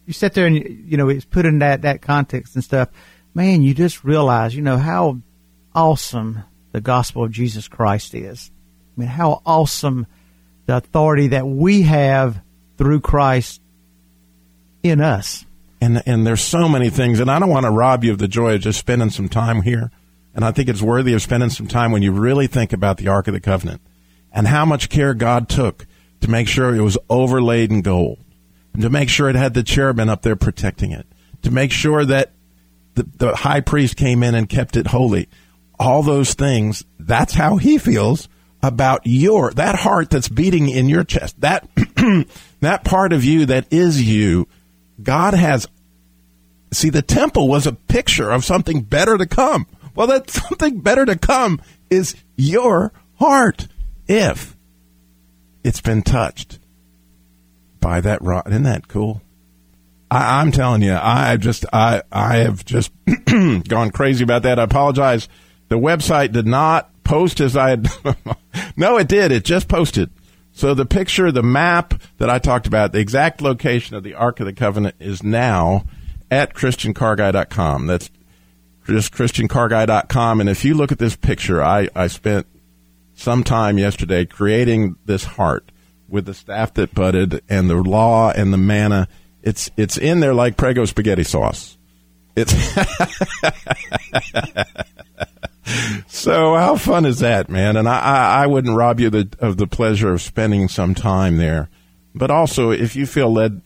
you 0.06 0.14
sit 0.14 0.32
there 0.32 0.46
and, 0.46 0.56
you 0.56 0.96
know, 0.96 1.10
it's 1.10 1.26
put 1.26 1.44
in 1.44 1.58
that, 1.58 1.82
that 1.82 2.00
context 2.00 2.54
and 2.54 2.64
stuff. 2.64 2.88
Man, 3.34 3.60
you 3.60 3.74
just 3.74 4.02
realize, 4.02 4.56
you 4.56 4.62
know, 4.62 4.78
how 4.78 5.18
awesome 5.74 6.44
the 6.72 6.80
gospel 6.80 7.24
of 7.24 7.30
Jesus 7.30 7.68
Christ 7.68 8.14
is. 8.14 8.50
I 8.96 9.00
mean, 9.00 9.08
how 9.08 9.42
awesome 9.46 10.06
the 10.66 10.76
authority 10.76 11.28
that 11.28 11.46
we 11.46 11.82
have 11.82 12.40
through 12.76 13.00
Christ 13.00 13.60
in 14.82 15.00
us. 15.00 15.44
And 15.80 16.02
and 16.06 16.26
there's 16.26 16.40
so 16.40 16.68
many 16.68 16.90
things, 16.90 17.20
and 17.20 17.30
I 17.30 17.38
don't 17.38 17.48
want 17.48 17.64
to 17.64 17.70
rob 17.70 18.04
you 18.04 18.12
of 18.12 18.18
the 18.18 18.28
joy 18.28 18.54
of 18.54 18.60
just 18.60 18.78
spending 18.78 19.10
some 19.10 19.28
time 19.28 19.62
here. 19.62 19.90
And 20.34 20.44
I 20.44 20.52
think 20.52 20.68
it's 20.68 20.82
worthy 20.82 21.14
of 21.14 21.22
spending 21.22 21.50
some 21.50 21.66
time 21.66 21.90
when 21.90 22.02
you 22.02 22.12
really 22.12 22.46
think 22.46 22.72
about 22.72 22.96
the 22.98 23.08
Ark 23.08 23.28
of 23.28 23.34
the 23.34 23.40
Covenant 23.40 23.80
and 24.32 24.46
how 24.46 24.64
much 24.64 24.88
care 24.88 25.14
God 25.14 25.48
took 25.48 25.86
to 26.20 26.30
make 26.30 26.48
sure 26.48 26.74
it 26.74 26.82
was 26.82 26.98
overlaid 27.08 27.70
in 27.70 27.82
gold, 27.82 28.18
and 28.72 28.82
to 28.82 28.90
make 28.90 29.08
sure 29.08 29.28
it 29.28 29.36
had 29.36 29.54
the 29.54 29.62
cherubim 29.62 30.08
up 30.08 30.22
there 30.22 30.36
protecting 30.36 30.90
it, 30.90 31.06
to 31.42 31.50
make 31.50 31.70
sure 31.70 32.04
that 32.04 32.32
the, 32.94 33.04
the 33.16 33.36
high 33.36 33.60
priest 33.60 33.96
came 33.96 34.22
in 34.22 34.34
and 34.34 34.48
kept 34.48 34.76
it 34.76 34.88
holy 34.88 35.28
all 35.78 36.02
those 36.02 36.34
things, 36.34 36.84
that's 36.98 37.34
how 37.34 37.56
he 37.56 37.78
feels 37.78 38.28
about 38.62 39.02
your 39.04 39.52
that 39.52 39.76
heart 39.76 40.10
that's 40.10 40.28
beating 40.28 40.68
in 40.68 40.88
your 40.88 41.04
chest. 41.04 41.40
That 41.40 41.68
that 42.60 42.84
part 42.84 43.12
of 43.12 43.24
you 43.24 43.46
that 43.46 43.72
is 43.72 44.02
you. 44.02 44.48
God 45.00 45.34
has 45.34 45.68
See, 46.70 46.90
the 46.90 47.02
temple 47.02 47.48
was 47.48 47.66
a 47.66 47.72
picture 47.72 48.30
of 48.30 48.44
something 48.44 48.82
better 48.82 49.16
to 49.16 49.26
come. 49.26 49.66
Well, 49.94 50.06
that 50.08 50.30
something 50.30 50.80
better 50.80 51.06
to 51.06 51.16
come 51.16 51.60
is 51.90 52.14
your 52.36 52.92
heart 53.14 53.68
if 54.06 54.56
it's 55.64 55.80
been 55.80 56.02
touched 56.02 56.58
by 57.80 58.00
that 58.00 58.22
rod. 58.22 58.48
Isn't 58.48 58.64
that 58.64 58.88
cool? 58.88 59.22
I, 60.10 60.40
am 60.40 60.52
telling 60.52 60.82
you, 60.82 60.94
I 60.94 61.36
just, 61.36 61.66
I, 61.72 62.02
I 62.10 62.38
have 62.38 62.64
just 62.64 62.90
gone 63.26 63.90
crazy 63.90 64.24
about 64.24 64.42
that. 64.44 64.58
I 64.58 64.62
apologize 64.62 65.28
the 65.68 65.78
website 65.78 66.32
did 66.32 66.46
not 66.46 66.90
post 67.04 67.40
as 67.40 67.56
I 67.56 67.70
had. 67.70 67.88
no, 68.76 68.98
it 68.98 69.08
did. 69.08 69.32
It 69.32 69.44
just 69.44 69.68
posted. 69.68 70.10
So 70.52 70.74
the 70.74 70.86
picture, 70.86 71.30
the 71.30 71.42
map 71.42 72.02
that 72.18 72.28
I 72.28 72.38
talked 72.38 72.66
about, 72.66 72.92
the 72.92 72.98
exact 72.98 73.40
location 73.40 73.94
of 73.96 74.02
the 74.02 74.14
Ark 74.14 74.40
of 74.40 74.46
the 74.46 74.52
Covenant 74.52 74.96
is 74.98 75.22
now 75.22 75.84
at 76.30 76.54
ChristianCarGuy.com. 76.54 77.86
That's 77.86 78.10
just 78.86 79.14
ChristianCarGuy.com. 79.14 80.40
And 80.40 80.48
if 80.48 80.64
you 80.64 80.74
look 80.74 80.90
at 80.90 80.98
this 80.98 81.16
picture, 81.16 81.62
I, 81.62 81.88
I 81.94 82.08
spent 82.08 82.46
some 83.14 83.44
time 83.44 83.78
yesterday 83.78 84.24
creating 84.24 84.96
this 85.04 85.24
heart 85.24 85.70
with 86.08 86.26
the 86.26 86.34
staff 86.34 86.74
that 86.74 86.94
budded 86.94 87.42
and 87.48 87.68
the 87.68 87.76
law 87.76 88.30
and 88.30 88.52
the 88.52 88.58
manna. 88.58 89.08
It's, 89.42 89.70
it's 89.76 89.96
in 89.96 90.20
there 90.20 90.34
like 90.34 90.56
Prego 90.56 90.84
spaghetti 90.86 91.24
sauce. 91.24 91.78
It's 92.34 92.54
so 96.06 96.54
how 96.54 96.76
fun 96.76 97.04
is 97.04 97.20
that, 97.20 97.48
man? 97.48 97.76
And 97.76 97.88
I, 97.88 97.98
I, 97.98 98.42
I 98.44 98.46
wouldn't 98.46 98.76
rob 98.76 99.00
you 99.00 99.10
the, 99.10 99.28
of 99.38 99.56
the 99.56 99.66
pleasure 99.66 100.12
of 100.12 100.22
spending 100.22 100.68
some 100.68 100.94
time 100.94 101.36
there. 101.36 101.68
But 102.14 102.30
also, 102.30 102.70
if 102.70 102.96
you 102.96 103.06
feel 103.06 103.32
led 103.32 103.62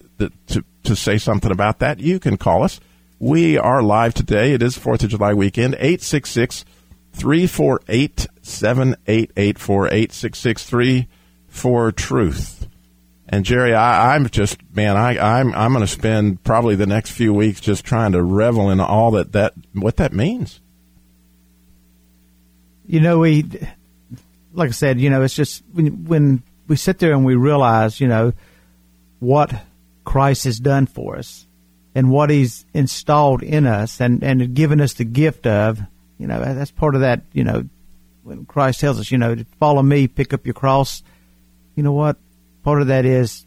to, 0.47 0.63
to 0.83 0.95
say 0.95 1.17
something 1.17 1.51
about 1.51 1.79
that, 1.79 1.99
you 1.99 2.19
can 2.19 2.37
call 2.37 2.63
us. 2.63 2.79
We 3.19 3.57
are 3.57 3.81
live 3.81 4.13
today. 4.13 4.53
It 4.53 4.61
is 4.61 4.77
4th 4.77 5.03
of 5.03 5.09
July 5.11 5.33
weekend. 5.33 5.75
866 5.75 6.65
348 7.13 8.27
7884 8.41 9.87
866 9.87 11.07
for 11.47 11.91
truth. 11.91 12.67
And 13.29 13.45
Jerry, 13.45 13.73
I, 13.73 14.15
am 14.15 14.29
just 14.29 14.57
man, 14.75 14.97
I, 14.97 15.17
I'm 15.17 15.53
I'm 15.55 15.71
going 15.71 15.85
to 15.85 15.91
spend 15.91 16.43
probably 16.43 16.75
the 16.75 16.85
next 16.85 17.11
few 17.11 17.33
weeks 17.33 17.61
just 17.61 17.85
trying 17.85 18.11
to 18.11 18.21
revel 18.21 18.69
in 18.69 18.79
all 18.79 19.11
that 19.11 19.31
that 19.31 19.53
what 19.73 19.97
that 19.97 20.13
means 20.13 20.59
you 22.85 22.99
know, 22.99 23.19
we, 23.19 23.45
like 24.53 24.69
I 24.69 24.73
said, 24.73 24.99
you 24.99 25.09
know, 25.09 25.21
it's 25.21 25.35
just 25.35 25.63
when, 25.71 26.05
when 26.05 26.43
we 26.67 26.75
sit 26.75 26.99
there 26.99 27.13
and 27.13 27.25
we 27.25 27.35
realize, 27.35 27.99
you 27.99 28.07
know, 28.07 28.33
what 29.19 29.53
Christ 30.03 30.43
has 30.45 30.59
done 30.59 30.85
for 30.85 31.17
us 31.17 31.47
and 31.95 32.11
what 32.11 32.29
He's 32.29 32.65
installed 32.73 33.43
in 33.43 33.65
us 33.65 34.01
and, 34.01 34.23
and 34.23 34.53
given 34.53 34.81
us 34.81 34.93
the 34.93 35.05
gift 35.05 35.47
of, 35.47 35.79
you 36.17 36.27
know, 36.27 36.39
that's 36.53 36.71
part 36.71 36.95
of 36.95 37.01
that, 37.01 37.21
you 37.33 37.43
know, 37.43 37.67
when 38.23 38.45
Christ 38.45 38.79
tells 38.79 38.99
us, 38.99 39.11
you 39.11 39.17
know, 39.17 39.35
follow 39.59 39.81
me, 39.81 40.07
pick 40.07 40.33
up 40.33 40.45
your 40.45 40.53
cross. 40.53 41.03
You 41.75 41.83
know 41.83 41.91
what? 41.91 42.17
Part 42.63 42.81
of 42.81 42.87
that 42.87 43.05
is 43.05 43.45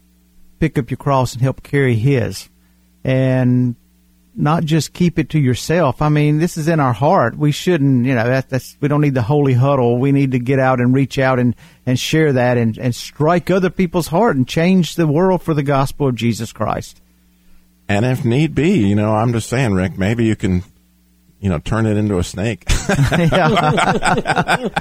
pick 0.59 0.77
up 0.77 0.91
your 0.91 0.97
cross 0.97 1.33
and 1.33 1.41
help 1.41 1.63
carry 1.63 1.95
His. 1.95 2.49
And 3.03 3.75
not 4.37 4.63
just 4.63 4.93
keep 4.93 5.17
it 5.17 5.31
to 5.31 5.39
yourself. 5.39 6.01
I 6.01 6.09
mean, 6.09 6.37
this 6.37 6.57
is 6.57 6.67
in 6.67 6.79
our 6.79 6.93
heart. 6.93 7.35
We 7.35 7.51
shouldn't, 7.51 8.05
you 8.05 8.13
know, 8.13 8.23
that, 8.23 8.49
that's, 8.49 8.77
we 8.79 8.87
don't 8.87 9.01
need 9.01 9.15
the 9.15 9.23
holy 9.23 9.53
huddle. 9.53 9.97
We 9.97 10.11
need 10.11 10.31
to 10.31 10.39
get 10.39 10.59
out 10.59 10.79
and 10.79 10.93
reach 10.93 11.17
out 11.17 11.39
and, 11.39 11.55
and 11.87 11.99
share 11.99 12.33
that 12.33 12.57
and, 12.57 12.77
and 12.77 12.93
strike 12.93 13.49
other 13.49 13.71
people's 13.71 14.07
heart 14.07 14.37
and 14.37 14.47
change 14.47 14.95
the 14.95 15.07
world 15.07 15.41
for 15.41 15.55
the 15.55 15.63
gospel 15.63 16.07
of 16.07 16.15
Jesus 16.15 16.53
Christ. 16.53 17.01
And 17.89 18.05
if 18.05 18.23
need 18.23 18.53
be, 18.53 18.87
you 18.87 18.95
know, 18.95 19.11
I'm 19.11 19.33
just 19.33 19.49
saying, 19.49 19.73
Rick, 19.73 19.97
maybe 19.97 20.25
you 20.25 20.35
can 20.35 20.63
you 21.39 21.49
know, 21.49 21.59
turn 21.59 21.85
it 21.85 21.97
into 21.97 22.17
a 22.17 22.23
snake. 22.23 22.63
I, 22.67 24.71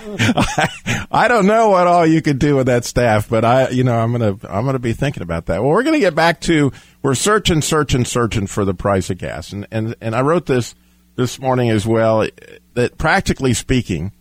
I, 1.10 1.28
don't 1.28 1.46
know 1.46 1.68
what 1.68 1.86
all 1.86 2.06
you 2.06 2.22
could 2.22 2.38
do 2.38 2.56
with 2.56 2.66
that 2.66 2.86
staff, 2.86 3.28
but 3.28 3.44
I, 3.44 3.68
you 3.68 3.84
know, 3.84 3.94
I'm 3.94 4.12
gonna, 4.12 4.38
I'm 4.48 4.64
gonna 4.64 4.78
be 4.78 4.94
thinking 4.94 5.22
about 5.22 5.46
that. 5.46 5.62
Well, 5.62 5.70
we're 5.70 5.82
gonna 5.82 5.98
get 5.98 6.14
back 6.14 6.40
to 6.42 6.72
we're 7.06 7.14
searching, 7.14 7.62
searching, 7.62 8.04
searching 8.04 8.46
for 8.46 8.64
the 8.64 8.74
price 8.74 9.10
of 9.10 9.18
gas, 9.18 9.52
and 9.52 9.66
and 9.70 9.94
and 10.00 10.14
I 10.14 10.22
wrote 10.22 10.46
this 10.46 10.74
this 11.14 11.38
morning 11.38 11.70
as 11.70 11.86
well. 11.86 12.26
That 12.74 12.98
practically 12.98 13.54
speaking, 13.54 14.12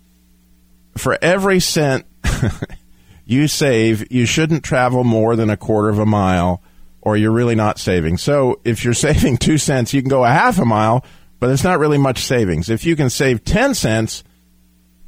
for 0.98 1.18
every 1.22 1.60
cent 1.60 2.06
you 3.26 3.48
save, 3.48 4.12
you 4.12 4.26
shouldn't 4.26 4.64
travel 4.64 5.04
more 5.04 5.36
than 5.36 5.50
a 5.50 5.58
quarter 5.58 5.90
of 5.90 6.00
a 6.00 6.06
mile, 6.06 6.62
or 7.02 7.18
you're 7.18 7.32
really 7.32 7.56
not 7.56 7.80
saving. 7.80 8.18
So 8.18 8.62
if 8.64 8.86
you're 8.86 8.94
saving 9.08 9.38
two 9.38 9.58
cents, 9.58 9.94
you 9.94 10.02
can 10.02 10.10
go 10.10 10.24
a 10.24 10.30
half 10.30 10.60
a 10.60 10.66
mile 10.66 11.04
but 11.40 11.50
it's 11.50 11.64
not 11.64 11.80
really 11.80 11.98
much 11.98 12.24
savings. 12.24 12.70
If 12.70 12.86
you 12.86 12.96
can 12.96 13.10
save 13.10 13.44
10 13.44 13.74
cents, 13.76 14.24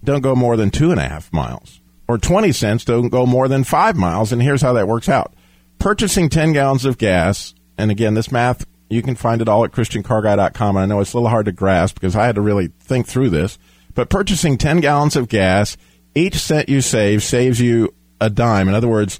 don't 0.04 0.22
go 0.22 0.36
more 0.36 0.58
than 0.58 0.70
two 0.70 0.92
and 0.92 1.00
a 1.00 1.08
half 1.08 1.32
miles. 1.32 1.82
Or 2.08 2.18
20 2.18 2.52
cents, 2.52 2.86
don't 2.86 3.10
go 3.10 3.26
more 3.26 3.48
than 3.48 3.63
five 3.63 3.96
miles. 3.96 4.32
And 4.32 4.42
here's 4.42 4.62
how 4.62 4.74
that 4.74 4.88
works 4.88 5.10
out. 5.10 5.34
Purchasing 5.80 6.30
10 6.30 6.54
gallons 6.54 6.86
of 6.86 6.98
gas, 6.98 7.54
and 7.78 7.92
again, 7.92 8.13
this 8.13 8.32
math, 8.32 8.66
you 8.90 9.02
can 9.02 9.16
find 9.16 9.42
it 9.42 9.50
all 9.50 9.63
at 9.63 9.72
ChristianCarGuy.com. 9.72 10.76
And 10.76 10.84
I 10.84 10.86
know 10.86 11.02
it's 11.02 11.13
a 11.13 11.18
little 11.18 11.30
hard 11.30 11.46
to 11.46 11.52
grasp 11.52 11.96
because 11.96 12.16
I 12.16 12.26
had 12.26 12.36
to 12.36 12.42
really 12.42 12.68
think 12.80 13.08
through 13.08 13.30
this. 13.30 13.58
But 13.94 14.10
purchasing 14.10 14.58
10 14.58 14.80
gallons 14.80 15.16
of 15.16 15.28
gas, 15.28 15.78
each 16.16 16.36
cent 16.36 16.70
you 16.70 16.82
save 16.82 17.24
saves 17.24 17.60
you 17.60 17.94
a 18.22 18.30
dime. 18.30 18.68
In 18.68 18.76
other 18.76 18.88
words, 18.88 19.20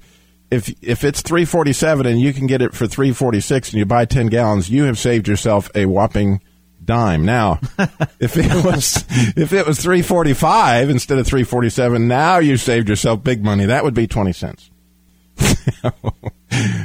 if 0.50 0.72
if 0.82 1.04
it's 1.04 1.20
347 1.20 2.06
and 2.06 2.20
you 2.20 2.32
can 2.32 2.46
get 2.46 2.62
it 2.62 2.74
for 2.74 2.86
346 2.86 3.70
and 3.70 3.78
you 3.78 3.84
buy 3.84 4.04
10 4.04 4.28
gallons, 4.28 4.70
you 4.70 4.84
have 4.84 4.98
saved 4.98 5.28
yourself 5.28 5.70
a 5.74 5.86
whopping 5.86 6.40
dime. 6.84 7.24
Now, 7.24 7.60
if 8.18 8.36
it 8.36 8.64
was 8.64 9.04
if 9.36 9.52
it 9.52 9.66
was 9.66 9.80
three 9.80 10.02
forty 10.02 10.32
five 10.32 10.90
instead 10.90 11.18
of 11.18 11.26
three 11.26 11.44
forty 11.44 11.70
seven, 11.70 12.08
now 12.08 12.38
you 12.38 12.56
saved 12.56 12.88
yourself 12.88 13.22
big 13.22 13.44
money. 13.44 13.66
That 13.66 13.84
would 13.84 13.94
be 13.94 14.06
twenty 14.06 14.32
cents. 14.32 14.70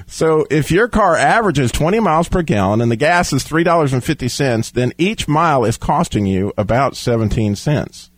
so 0.07 0.45
if 0.49 0.71
your 0.71 0.87
car 0.87 1.15
averages 1.15 1.71
20 1.71 1.99
miles 1.99 2.27
per 2.27 2.41
gallon 2.41 2.81
and 2.81 2.91
the 2.91 2.95
gas 2.95 3.31
is 3.33 3.43
$3.50, 3.43 4.71
then 4.73 4.93
each 4.97 5.27
mile 5.27 5.63
is 5.65 5.77
costing 5.77 6.25
you 6.25 6.53
about 6.57 6.95
17 6.95 7.55
cents. 7.55 8.11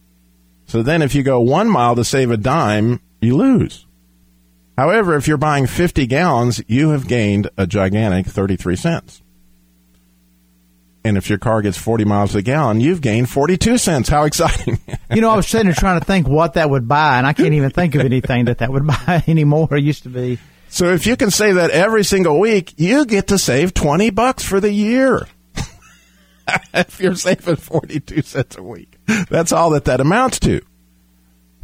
So 0.65 0.81
then 0.81 1.01
if 1.01 1.13
you 1.13 1.23
go 1.23 1.39
one 1.39 1.69
mile 1.69 1.95
to 1.95 2.03
save 2.03 2.31
a 2.31 2.37
dime, 2.37 3.01
you 3.21 3.37
lose. 3.37 3.85
However, 4.77 5.15
if 5.15 5.27
you're 5.27 5.37
buying 5.37 5.67
50 5.67 6.05
gallons, 6.07 6.61
you 6.67 6.89
have 6.89 7.07
gained 7.07 7.49
a 7.57 7.65
gigantic 7.65 8.25
33 8.25 8.75
cents. 8.75 9.21
And 11.05 11.17
if 11.17 11.29
your 11.29 11.37
car 11.37 11.61
gets 11.61 11.77
40 11.77 12.03
miles 12.03 12.33
a 12.33 12.41
gallon, 12.41 12.81
you've 12.81 12.99
gained 12.99 13.29
42 13.29 13.77
cents. 13.77 14.09
How 14.09 14.23
exciting. 14.23 14.79
You 15.13 15.21
know, 15.21 15.29
I 15.29 15.35
was 15.35 15.47
sitting 15.47 15.67
there 15.67 15.75
trying 15.75 15.99
to 15.99 16.05
think 16.05 16.27
what 16.27 16.55
that 16.55 16.67
would 16.67 16.87
buy, 16.87 17.19
and 17.19 17.27
I 17.27 17.33
can't 17.33 17.53
even 17.53 17.69
think 17.69 17.93
of 17.93 18.01
anything 18.01 18.45
that 18.45 18.57
that 18.57 18.71
would 18.71 18.87
buy 18.87 19.23
anymore. 19.27 19.67
It 19.71 19.83
used 19.83 20.01
to 20.03 20.09
be. 20.09 20.39
So 20.75 20.87
if 20.87 21.07
you 21.07 21.15
can 21.15 21.31
save 21.31 21.55
that 21.55 21.71
every 21.71 22.03
single 22.03 22.37
week, 22.37 22.73
you 22.75 23.05
get 23.05 23.27
to 23.27 23.37
save 23.37 23.73
20 23.73 24.09
bucks 24.09 24.43
for 24.43 24.59
the 24.59 24.73
year. 24.73 25.25
if 26.73 26.99
you're 26.99 27.15
saving 27.15 27.55
42 27.55 28.21
cents 28.23 28.57
a 28.57 28.61
week. 28.61 28.97
That's 29.29 29.53
all 29.53 29.69
that 29.69 29.85
that 29.85 30.01
amounts 30.01 30.37
to. 30.41 30.59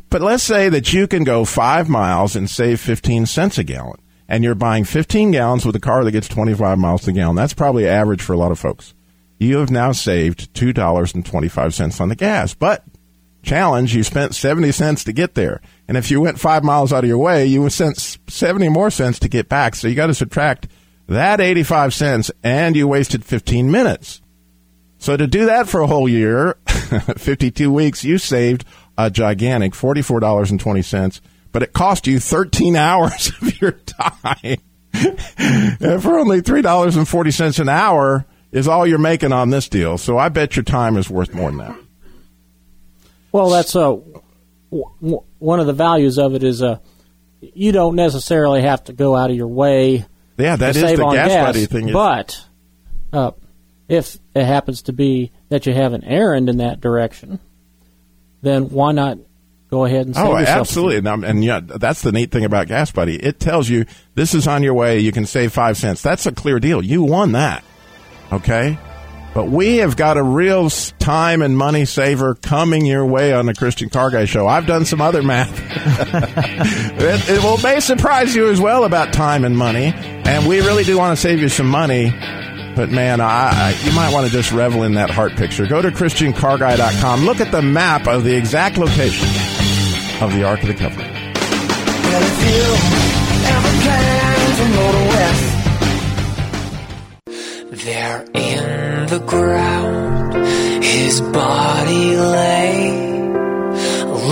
But 0.09 0.21
let's 0.21 0.43
say 0.43 0.69
that 0.69 0.93
you 0.93 1.07
can 1.07 1.25
go 1.25 1.43
five 1.43 1.89
miles 1.89 2.37
and 2.37 2.49
save 2.49 2.79
15 2.79 3.25
cents 3.25 3.57
a 3.57 3.65
gallon, 3.65 3.99
and 4.29 4.45
you're 4.45 4.55
buying 4.55 4.85
15 4.85 5.31
gallons 5.31 5.65
with 5.65 5.75
a 5.75 5.81
car 5.81 6.05
that 6.05 6.11
gets 6.11 6.29
25 6.29 6.79
miles 6.79 7.05
a 7.05 7.11
gallon. 7.11 7.35
That's 7.35 7.53
probably 7.53 7.89
average 7.89 8.21
for 8.21 8.31
a 8.31 8.37
lot 8.37 8.53
of 8.53 8.59
folks. 8.59 8.93
You 9.39 9.57
have 9.57 9.71
now 9.71 9.91
saved 9.91 10.53
$2.25 10.53 11.99
on 11.99 12.07
the 12.07 12.15
gas. 12.15 12.53
But 12.53 12.85
challenge, 13.43 13.95
you 13.95 14.03
spent 14.03 14.35
70 14.35 14.71
cents 14.71 15.03
to 15.05 15.13
get 15.13 15.35
there. 15.35 15.61
And 15.87 15.97
if 15.97 16.11
you 16.11 16.21
went 16.21 16.39
five 16.39 16.63
miles 16.63 16.93
out 16.93 17.03
of 17.03 17.07
your 17.07 17.17
way, 17.17 17.45
you 17.45 17.61
would 17.61 17.71
spend 17.71 17.97
70 17.97 18.69
more 18.69 18.89
cents 18.89 19.19
to 19.19 19.29
get 19.29 19.49
back. 19.49 19.75
So 19.75 19.87
you 19.87 19.95
got 19.95 20.07
to 20.07 20.13
subtract 20.13 20.67
that 21.07 21.41
85 21.41 21.93
cents, 21.93 22.31
and 22.43 22.75
you 22.75 22.87
wasted 22.87 23.25
15 23.25 23.69
minutes. 23.69 24.21
So 24.97 25.17
to 25.17 25.27
do 25.27 25.45
that 25.47 25.67
for 25.67 25.81
a 25.81 25.87
whole 25.87 26.07
year, 26.07 26.57
52 26.67 27.71
weeks, 27.71 28.03
you 28.03 28.17
saved 28.17 28.65
a 28.97 29.09
gigantic 29.09 29.73
$44.20, 29.73 31.21
but 31.51 31.63
it 31.63 31.73
cost 31.73 32.07
you 32.07 32.19
13 32.19 32.75
hours 32.77 33.31
of 33.41 33.59
your 33.61 33.71
time. 33.71 34.57
for 34.93 36.19
only 36.19 36.41
$3.40 36.41 37.59
an 37.59 37.69
hour 37.69 38.25
is 38.51 38.67
all 38.67 38.85
you're 38.85 38.99
making 38.99 39.31
on 39.31 39.49
this 39.49 39.67
deal. 39.69 39.97
So 39.97 40.17
I 40.17 40.29
bet 40.29 40.55
your 40.55 40.63
time 40.63 40.97
is 40.97 41.09
worth 41.09 41.33
more 41.33 41.49
than 41.49 41.59
that. 41.59 41.75
Well, 43.31 43.49
that's 43.49 43.75
uh, 43.75 43.81
w- 43.85 44.13
w- 45.01 45.23
one 45.39 45.59
of 45.59 45.67
the 45.67 45.73
values 45.73 46.17
of 46.17 46.35
it 46.35 46.43
is 46.43 46.61
uh, 46.61 46.79
you 47.41 47.71
don't 47.71 47.95
necessarily 47.95 48.61
have 48.61 48.83
to 48.85 48.93
go 48.93 49.15
out 49.15 49.29
of 49.29 49.35
your 49.35 49.47
way 49.47 50.05
Yeah, 50.37 50.55
that 50.57 50.75
is 50.75 50.81
the 50.81 50.97
gas, 50.97 51.27
gas, 51.29 51.45
buddy 51.47 51.65
thing. 51.65 51.91
but 51.93 52.43
uh, 53.13 53.31
if 53.87 54.17
it 54.35 54.45
happens 54.45 54.83
to 54.83 54.93
be 54.93 55.31
that 55.49 55.65
you 55.65 55.73
have 55.73 55.93
an 55.93 56.03
errand 56.03 56.49
in 56.49 56.57
that 56.57 56.81
direction, 56.81 57.39
then 58.41 58.69
why 58.69 58.91
not 58.91 59.17
go 59.69 59.85
ahead 59.85 60.05
and 60.07 60.15
save 60.15 60.25
Oh, 60.25 60.35
absolutely. 60.37 60.97
And, 60.97 61.07
um, 61.07 61.23
and 61.23 61.43
yeah, 61.43 61.61
that's 61.63 62.01
the 62.01 62.11
neat 62.11 62.31
thing 62.31 62.43
about 62.45 62.67
Gas 62.67 62.91
Buddy. 62.91 63.15
It 63.15 63.39
tells 63.39 63.69
you 63.69 63.85
this 64.15 64.33
is 64.33 64.47
on 64.47 64.63
your 64.63 64.73
way. 64.73 64.99
You 64.99 65.11
can 65.13 65.25
save 65.25 65.53
five 65.53 65.77
cents. 65.77 66.01
That's 66.01 66.25
a 66.25 66.31
clear 66.33 66.59
deal. 66.59 66.83
You 66.83 67.03
won 67.03 67.31
that. 67.33 67.63
Okay. 68.31 68.77
But 69.33 69.47
we 69.47 69.77
have 69.77 69.95
got 69.95 70.17
a 70.17 70.23
real 70.23 70.69
time 70.69 71.41
and 71.41 71.57
money 71.57 71.85
saver 71.85 72.35
coming 72.35 72.85
your 72.85 73.05
way 73.05 73.31
on 73.31 73.45
the 73.45 73.53
Christian 73.53 73.89
Car 73.89 74.09
Guy 74.11 74.25
Show. 74.25 74.45
I've 74.45 74.67
done 74.67 74.83
some 74.83 74.99
other 74.99 75.23
math. 75.23 75.57
it, 77.01 77.29
it 77.29 77.43
will 77.43 77.57
may 77.59 77.79
surprise 77.79 78.35
you 78.35 78.49
as 78.49 78.59
well 78.59 78.83
about 78.83 79.13
time 79.13 79.45
and 79.45 79.57
money. 79.57 79.93
And 79.95 80.47
we 80.47 80.59
really 80.59 80.83
do 80.83 80.97
want 80.97 81.17
to 81.17 81.21
save 81.21 81.39
you 81.39 81.47
some 81.47 81.67
money. 81.67 82.11
But 82.75 82.89
man, 82.89 83.21
I, 83.21 83.51
I, 83.51 83.79
you 83.83 83.93
might 83.93 84.13
want 84.13 84.27
to 84.27 84.31
just 84.31 84.51
revel 84.51 84.83
in 84.83 84.95
that 84.95 85.09
heart 85.09 85.33
picture. 85.33 85.65
Go 85.65 85.81
to 85.81 85.91
ChristianCarGuy.com. 85.91 87.25
Look 87.25 87.39
at 87.39 87.51
the 87.51 87.61
map 87.61 88.07
of 88.07 88.25
the 88.25 88.35
exact 88.35 88.77
location 88.77 89.29
of 90.21 90.33
the 90.33 90.43
Ark 90.43 90.61
of 90.61 90.67
the 90.67 90.75
Covenant. 90.75 91.13
Well, 92.05 92.21
there 97.83 98.25
in 98.33 98.90
the 99.11 99.19
ground, 99.19 100.33
his 100.81 101.19
body 101.19 102.15
lay, 102.15 103.19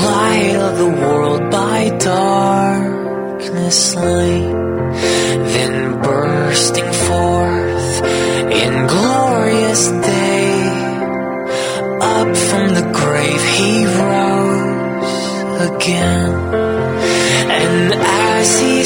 light 0.07 0.55
of 0.55 0.77
the 0.77 0.91
world 1.01 1.51
by 1.51 1.89
darkness 1.99 3.91
slain, 3.91 4.55
then 5.53 6.01
bursting 6.01 6.91
forth 6.93 8.03
in 8.63 8.87
glorious 8.87 9.83
day, 10.13 10.53
up 11.99 12.37
from 12.47 12.67
the 12.73 12.89
grave 12.93 13.43
he 13.57 13.83
rose 13.83 15.19
again. 15.71 16.31
And 17.59 17.93
as 17.95 18.61
he 18.61 18.78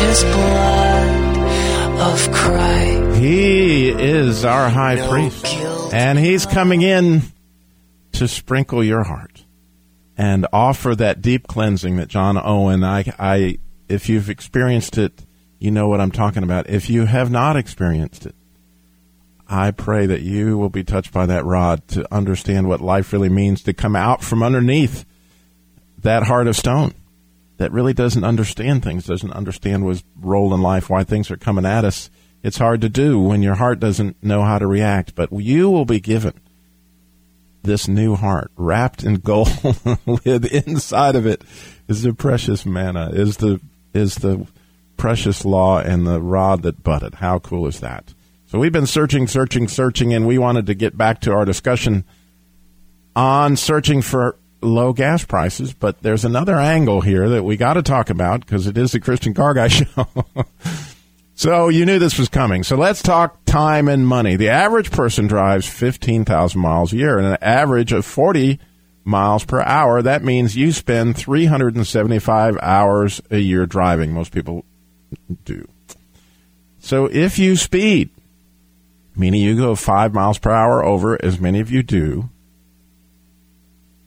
precious 0.00 0.22
blood 0.22 2.00
of 2.00 2.32
Christ. 2.32 3.20
He 3.20 3.90
is 3.90 4.44
our 4.46 4.70
high 4.70 4.94
No 4.94 5.10
priest, 5.10 5.46
and 5.92 6.18
he's 6.18 6.46
coming 6.46 6.80
in 6.80 7.22
to 8.12 8.26
sprinkle 8.26 8.82
your 8.82 9.02
heart 9.02 9.44
and 10.16 10.46
offer 10.52 10.94
that 10.94 11.20
deep 11.20 11.46
cleansing 11.46 11.96
that 11.96 12.08
John 12.08 12.40
Owen. 12.42 12.82
I, 12.82 13.12
I, 13.18 13.58
if 13.88 14.08
you've 14.08 14.30
experienced 14.30 14.96
it, 14.96 15.26
you 15.58 15.70
know 15.70 15.88
what 15.88 16.00
I'm 16.00 16.12
talking 16.12 16.42
about. 16.44 16.70
If 16.70 16.88
you 16.88 17.04
have 17.04 17.30
not 17.30 17.56
experienced 17.56 18.24
it, 18.24 18.34
I 19.46 19.70
pray 19.70 20.06
that 20.06 20.22
you 20.22 20.56
will 20.56 20.70
be 20.70 20.84
touched 20.84 21.12
by 21.12 21.26
that 21.26 21.44
rod 21.44 21.86
to 21.88 22.14
understand 22.14 22.68
what 22.68 22.80
life 22.80 23.12
really 23.12 23.28
means 23.28 23.62
to 23.64 23.74
come 23.74 23.96
out 23.96 24.24
from 24.24 24.42
underneath 24.42 25.04
that 25.98 26.22
heart 26.22 26.46
of 26.46 26.56
stone 26.56 26.94
that 27.60 27.72
really 27.72 27.92
doesn't 27.92 28.24
understand 28.24 28.82
things, 28.82 29.04
doesn't 29.04 29.34
understand 29.34 29.84
what's 29.84 30.02
role 30.18 30.54
in 30.54 30.62
life, 30.62 30.88
why 30.88 31.04
things 31.04 31.30
are 31.30 31.36
coming 31.36 31.66
at 31.66 31.84
us. 31.84 32.08
It's 32.42 32.56
hard 32.56 32.80
to 32.80 32.88
do 32.88 33.20
when 33.20 33.42
your 33.42 33.56
heart 33.56 33.80
doesn't 33.80 34.24
know 34.24 34.42
how 34.44 34.58
to 34.58 34.66
react, 34.66 35.14
but 35.14 35.30
you 35.30 35.68
will 35.68 35.84
be 35.84 36.00
given 36.00 36.40
this 37.62 37.86
new 37.86 38.14
heart 38.14 38.50
wrapped 38.56 39.04
in 39.04 39.16
gold 39.16 39.50
with 40.06 40.46
inside 40.66 41.14
of 41.14 41.26
it 41.26 41.44
is 41.86 42.00
the 42.00 42.14
precious 42.14 42.64
manna, 42.64 43.10
is 43.10 43.36
the 43.36 43.60
is 43.92 44.14
the 44.14 44.46
precious 44.96 45.44
law 45.44 45.80
and 45.80 46.06
the 46.06 46.22
rod 46.22 46.62
that 46.62 46.82
budded. 46.82 47.16
How 47.16 47.40
cool 47.40 47.66
is 47.66 47.80
that? 47.80 48.14
So 48.46 48.58
we've 48.58 48.72
been 48.72 48.86
searching, 48.86 49.26
searching, 49.26 49.68
searching, 49.68 50.14
and 50.14 50.26
we 50.26 50.38
wanted 50.38 50.64
to 50.64 50.74
get 50.74 50.96
back 50.96 51.20
to 51.20 51.32
our 51.32 51.44
discussion 51.44 52.04
on 53.14 53.54
searching 53.58 54.00
for 54.00 54.38
low 54.62 54.92
gas 54.92 55.24
prices, 55.24 55.72
but 55.72 56.02
there's 56.02 56.24
another 56.24 56.56
angle 56.56 57.00
here 57.00 57.28
that 57.30 57.44
we 57.44 57.56
got 57.56 57.74
to 57.74 57.82
talk 57.82 58.10
about 58.10 58.40
because 58.40 58.66
it 58.66 58.76
is 58.76 58.92
the 58.92 59.00
Christian 59.00 59.34
Car 59.34 59.54
Guy 59.54 59.68
show. 59.68 60.06
so 61.34 61.68
you 61.68 61.86
knew 61.86 61.98
this 61.98 62.18
was 62.18 62.28
coming. 62.28 62.62
So 62.62 62.76
let's 62.76 63.02
talk 63.02 63.44
time 63.44 63.88
and 63.88 64.06
money. 64.06 64.36
The 64.36 64.50
average 64.50 64.90
person 64.90 65.26
drives 65.26 65.68
15,000 65.68 66.60
miles 66.60 66.92
a 66.92 66.96
year 66.96 67.18
and 67.18 67.26
an 67.26 67.38
average 67.40 67.92
of 67.92 68.04
40 68.04 68.58
miles 69.04 69.44
per 69.44 69.60
hour. 69.60 70.02
That 70.02 70.22
means 70.22 70.56
you 70.56 70.72
spend 70.72 71.16
375 71.16 72.58
hours 72.60 73.20
a 73.30 73.38
year 73.38 73.66
driving. 73.66 74.12
Most 74.12 74.32
people 74.32 74.64
do. 75.44 75.68
So 76.78 77.06
if 77.06 77.38
you 77.38 77.56
speed, 77.56 78.10
meaning 79.16 79.42
you 79.42 79.56
go 79.56 79.74
five 79.74 80.14
miles 80.14 80.38
per 80.38 80.50
hour 80.50 80.84
over, 80.84 81.22
as 81.22 81.40
many 81.40 81.60
of 81.60 81.70
you 81.70 81.82
do, 81.82 82.30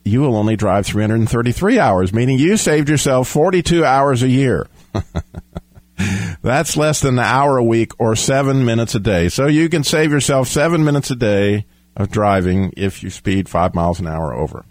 you 0.04 0.20
will 0.20 0.36
only 0.36 0.56
drive 0.56 0.86
333 0.86 1.78
hours, 1.78 2.12
meaning 2.12 2.38
you 2.38 2.56
saved 2.56 2.88
yourself 2.88 3.28
42 3.28 3.84
hours 3.84 4.22
a 4.22 4.28
year. 4.28 4.68
That's 6.42 6.76
less 6.76 7.00
than 7.00 7.18
an 7.18 7.24
hour 7.24 7.56
a 7.56 7.64
week 7.64 7.92
or 7.98 8.14
seven 8.14 8.64
minutes 8.64 8.94
a 8.94 9.00
day. 9.00 9.28
So 9.28 9.46
you 9.46 9.68
can 9.68 9.82
save 9.82 10.10
yourself 10.10 10.48
seven 10.48 10.84
minutes 10.84 11.10
a 11.10 11.16
day 11.16 11.66
of 11.96 12.10
driving 12.10 12.72
if 12.76 13.02
you 13.02 13.10
speed 13.10 13.48
five 13.48 13.74
miles 13.74 14.00
an 14.00 14.06
hour 14.06 14.34
over. 14.34 14.66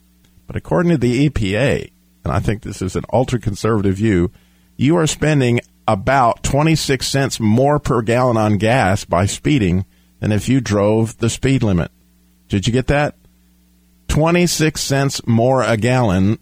But 0.46 0.56
according 0.56 0.91
to 0.91 0.98
the 0.98 1.30
EPA, 1.30 1.91
and 2.24 2.34
I 2.34 2.39
think 2.39 2.62
this 2.62 2.82
is 2.82 2.96
an 2.96 3.06
ultra 3.12 3.39
conservative 3.39 3.96
view, 3.96 4.32
you 4.78 4.98
are 4.98 5.08
spending 5.08 5.62
about 5.88 6.43
26 6.43 7.08
cents 7.08 7.39
more 7.39 7.80
per 7.80 8.02
gallon 8.02 8.38
on 8.38 8.58
gas 8.58 9.06
by 9.06 9.26
speeding 9.26 9.86
than 10.19 10.32
if 10.32 10.48
you 10.48 10.62
drove 10.62 11.17
the 11.17 11.30
speed 11.30 11.63
limit. 11.63 11.91
Did 12.50 12.67
you 12.67 12.74
get 12.74 12.88
that? 12.88 13.15
26 14.13 14.80
cents 14.80 15.26
more 15.26 15.63
a 15.63 15.76
gallon. 15.76 16.38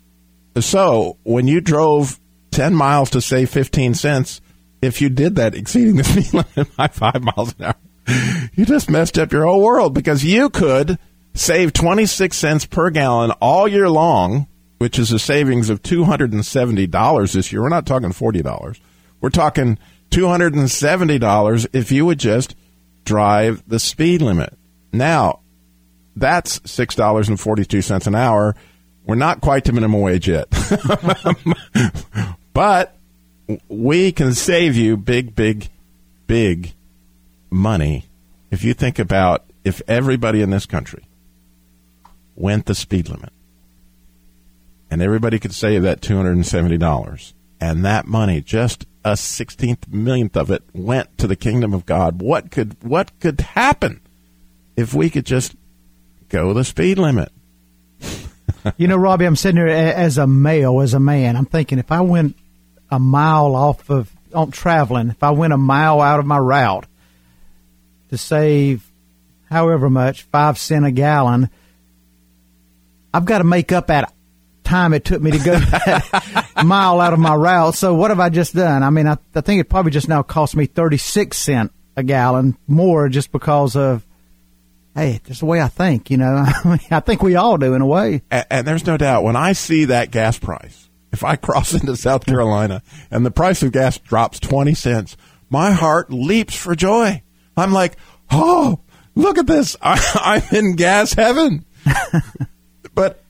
So 0.60 1.18
when 1.24 1.48
you 1.48 1.62
drove 1.62 2.20
10 2.52 2.76
miles 2.76 3.12
to 3.12 3.22
save 3.22 3.50
15 3.50 3.94
cents, 3.94 4.42
if 4.82 5.02
you 5.02 5.08
did 5.08 5.38
that 5.38 5.56
exceeding 5.56 5.96
the 5.96 6.04
speed 6.04 6.34
limit 6.34 6.76
by 6.76 6.88
five 6.88 7.22
miles 7.24 7.56
an 7.58 7.68
hour, 7.68 8.50
you 8.56 8.66
just 8.66 8.90
messed 8.90 9.18
up 9.18 9.32
your 9.32 9.46
whole 9.46 9.62
world 9.62 9.94
because 9.94 10.22
you 10.22 10.50
could 10.50 11.00
save 11.34 11.72
26 11.72 12.36
cents 12.36 12.66
per 12.66 12.90
gallon 12.90 13.32
all 13.40 13.70
year 13.70 13.90
long, 13.90 14.48
which 14.80 15.00
is 15.00 15.14
a 15.14 15.20
savings 15.20 15.70
of 15.70 15.82
$270 15.82 17.34
this 17.34 17.54
year. 17.54 17.62
We're 17.62 17.70
not 17.70 17.86
talking 17.86 18.10
$40. 18.10 18.80
We're 19.22 19.30
talking 19.30 19.80
$270 20.10 21.68
if 21.72 21.90
you 21.90 22.06
would 22.06 22.20
just 22.20 22.54
drive 23.06 23.64
the 23.66 23.80
speed 23.80 24.22
limit. 24.22 24.58
Now, 24.92 25.40
that's 26.16 26.60
$6.42 26.60 28.08
an 28.08 28.16
hour. 28.16 28.56
We're 29.06 29.16
not 29.16 29.42
quite 29.42 29.66
to 29.66 29.74
minimum 29.74 30.02
wage 30.02 30.28
yet. 30.28 30.48
but 32.54 32.96
we 33.68 34.12
can 34.12 34.34
save 34.34 34.76
you 34.76 34.98
big, 34.98 35.36
big, 35.36 35.70
big 36.28 36.74
money 37.50 38.06
if 38.50 38.64
you 38.64 38.74
think 38.74 39.00
about 39.00 39.46
if 39.64 39.82
everybody 39.88 40.42
in 40.42 40.50
this 40.50 40.66
country 40.66 41.04
went 42.36 42.66
the 42.66 42.76
speed 42.76 43.10
limit 43.10 43.32
and 44.90 45.02
everybody 45.02 45.40
could 45.40 45.54
save 45.54 45.84
that 45.84 46.02
$270 46.02 47.34
and 47.60 47.86
that 47.86 48.08
money 48.08 48.42
just 48.42 48.86
a 49.04 49.14
16th 49.14 49.88
millionth 49.90 50.38
of 50.38 50.52
it 50.52 50.64
went 50.74 51.18
to 51.18 51.28
the 51.28 51.36
kingdom 51.36 51.74
of 51.74 51.86
God 51.86 52.22
what 52.22 52.52
could 52.52 52.76
what 52.84 53.18
could 53.20 53.42
happen 53.42 54.00
if 54.76 54.94
we 54.94 55.10
could 55.10 55.26
just 55.26 55.56
go 56.32 56.54
the 56.54 56.64
speed 56.64 56.98
limit 56.98 57.32
you 58.78 58.88
know, 58.88 58.98
Robbie, 58.98 59.26
I'm 59.26 59.36
sitting 59.36 59.58
here 59.58 59.68
as 59.68 60.18
a 60.18 60.28
male, 60.28 60.82
as 60.82 60.94
a 60.94 61.00
man. 61.00 61.36
I'm 61.36 61.46
thinking 61.46 61.80
if 61.80 61.92
I 61.92 62.02
went 62.02 62.36
a 62.90 63.00
mile 63.00 63.56
off 63.56 63.90
of 63.90 64.12
on 64.34 64.52
traveling, 64.52 65.10
if 65.10 65.24
I 65.24 65.32
went 65.32 65.54
a 65.54 65.58
mile 65.58 66.02
out 66.02 66.20
of 66.20 66.26
my 66.26 66.38
route 66.38 66.86
to 68.10 68.18
save 68.18 68.90
however 69.50 69.90
much, 69.90 70.24
five 70.24 70.58
cent 70.58 70.86
a 70.86 70.92
gallon, 70.92 71.50
I've 73.14 73.26
got 73.26 73.40
to 73.40 73.44
make 73.44 73.72
up 73.72 73.88
that 73.88 74.14
time 74.64 74.94
it 74.94 75.04
took 75.04 75.22
me 75.22 75.32
to 75.32 75.40
go 75.40 75.58
that 75.60 76.64
mile 76.64 77.02
out 77.02 77.14
of 77.14 77.20
my 77.20 77.36
route. 77.36 77.76
So 77.76 77.94
what 77.94 78.12
have 78.12 78.20
I 78.20 78.30
just 78.30 78.56
done? 78.56 78.84
I 78.84 78.90
mean, 78.90 79.08
I, 79.08 79.18
I 79.36 79.42
think 79.42 79.60
it 79.60 79.70
probably 79.70 79.92
just 79.92 80.08
now 80.08 80.24
cost 80.24 80.56
me 80.56 80.66
36 80.66 81.38
cent 81.38 81.72
a 81.98 82.04
gallon 82.04 82.58
more 82.68 83.10
just 83.10 83.32
because 83.32 83.76
of 83.76 84.06
hey, 84.96 85.22
that's 85.24 85.40
the 85.40 85.46
way 85.46 85.62
I 85.62 85.68
think, 85.68 86.10
you 86.10 86.18
know. 86.18 86.44
I 86.92 87.00
think 87.00 87.22
we 87.22 87.36
all 87.36 87.58
do 87.58 87.74
in 87.74 87.82
a 87.82 87.86
way. 87.86 88.22
and, 88.32 88.46
and 88.50 88.68
there's 88.68 88.86
no 88.86 88.98
doubt 88.98 89.24
when 89.24 89.36
I 89.36 89.54
see 89.54 89.86
that 89.86 90.12
gas 90.12 90.38
price, 90.38 90.90
if 91.12 91.24
I 91.24 91.36
cross 91.38 91.74
into 91.74 91.96
South 91.96 92.26
Carolina 92.26 92.82
and 93.10 93.26
the 93.26 93.32
price 93.32 93.64
of 93.64 93.72
gas 93.72 93.98
drops 93.98 94.40
20 94.40 94.74
cents, 94.74 95.18
my 95.50 95.72
heart 95.72 96.12
leaps 96.12 96.56
for 96.56 96.76
joy. 96.76 97.22
I'm 97.58 97.72
like, 97.72 97.98
oh, 98.32 98.80
look 99.16 99.38
at 99.38 99.48
this. 99.48 99.76
I, 99.82 100.42
I'm 100.52 100.58
in 100.58 100.76
gas 100.76 101.14
heaven. 101.14 101.66
but 102.96 103.24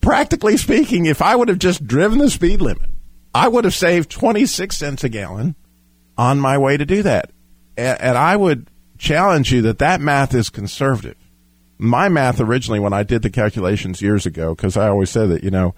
practically 0.00 0.56
speaking, 0.56 1.06
if 1.06 1.22
I 1.22 1.36
would 1.36 1.48
have 1.48 1.58
just 1.58 1.86
driven 1.86 2.18
the 2.18 2.30
speed 2.30 2.60
limit, 2.60 2.90
I 3.34 3.48
would 3.48 3.64
have 3.64 3.74
saved 3.74 4.10
26 4.10 4.76
cents 4.76 5.04
a 5.04 5.08
gallon 5.08 5.54
on 6.18 6.40
my 6.40 6.58
way 6.58 6.76
to 6.76 6.84
do 6.84 7.02
that. 7.02 7.30
And, 7.76 8.00
and 8.00 8.18
I 8.18 8.36
would 8.36 8.68
challenge 9.00 9.50
you 9.50 9.62
that 9.62 9.78
that 9.78 10.00
math 10.00 10.34
is 10.34 10.50
conservative. 10.50 11.16
My 11.78 12.08
math 12.08 12.38
originally, 12.38 12.78
when 12.78 12.92
I 12.92 13.02
did 13.02 13.22
the 13.22 13.30
calculations 13.30 14.02
years 14.02 14.26
ago, 14.26 14.54
because 14.54 14.76
I 14.76 14.88
always 14.88 15.10
said 15.10 15.30
that, 15.30 15.42
you 15.42 15.50
know, 15.50 15.74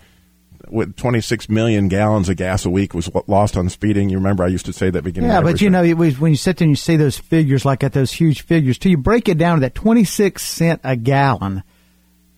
with 0.68 0.96
26 0.96 1.48
million 1.48 1.88
gallons 1.88 2.28
of 2.28 2.36
gas 2.36 2.64
a 2.64 2.70
week 2.70 2.94
was 2.94 3.10
lost 3.26 3.56
on 3.56 3.68
speeding. 3.68 4.08
You 4.08 4.16
remember 4.16 4.42
I 4.42 4.48
used 4.48 4.66
to 4.66 4.72
say 4.72 4.90
that 4.90 5.02
beginning. 5.02 5.30
Yeah, 5.30 5.40
but 5.40 5.60
you 5.60 5.68
show. 5.68 5.72
know, 5.72 5.84
it 5.84 5.96
was, 5.96 6.18
when 6.18 6.32
you 6.32 6.36
sit 6.36 6.56
there 6.56 6.66
and 6.66 6.72
you 6.72 6.76
see 6.76 6.96
those 6.96 7.18
figures 7.18 7.64
like 7.64 7.84
at 7.84 7.92
those 7.92 8.12
huge 8.12 8.42
figures, 8.42 8.78
till 8.78 8.90
you 8.90 8.96
break 8.96 9.28
it 9.28 9.38
down 9.38 9.58
to 9.58 9.60
that 9.62 9.74
26 9.74 10.42
cent 10.42 10.80
a 10.82 10.96
gallon, 10.96 11.62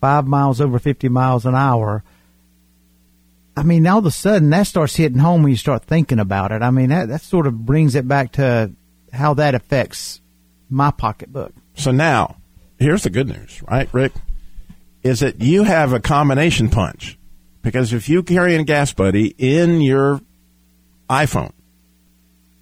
five 0.00 0.26
miles 0.26 0.60
over 0.60 0.78
50 0.78 1.08
miles 1.08 1.46
an 1.46 1.54
hour. 1.54 2.04
I 3.56 3.62
mean, 3.62 3.86
all 3.86 4.00
of 4.00 4.06
a 4.06 4.10
sudden 4.10 4.50
that 4.50 4.66
starts 4.66 4.96
hitting 4.96 5.18
home 5.18 5.42
when 5.42 5.50
you 5.50 5.56
start 5.56 5.84
thinking 5.84 6.18
about 6.18 6.52
it. 6.52 6.60
I 6.60 6.70
mean, 6.70 6.90
that, 6.90 7.08
that 7.08 7.22
sort 7.22 7.46
of 7.46 7.64
brings 7.64 7.94
it 7.94 8.06
back 8.06 8.32
to 8.32 8.72
how 9.12 9.34
that 9.34 9.54
affects 9.54 10.20
my 10.70 10.90
pocketbook. 10.90 11.52
So 11.74 11.90
now, 11.90 12.36
here's 12.78 13.02
the 13.02 13.10
good 13.10 13.28
news, 13.28 13.62
right, 13.68 13.88
Rick? 13.92 14.12
Is 15.02 15.20
that 15.20 15.40
you 15.40 15.64
have 15.64 15.92
a 15.92 16.00
combination 16.00 16.70
punch. 16.70 17.18
Because 17.62 17.92
if 17.92 18.08
you 18.08 18.22
carry 18.22 18.54
a 18.54 18.62
gas 18.62 18.92
buddy 18.92 19.34
in 19.38 19.80
your 19.80 20.20
iPhone 21.08 21.52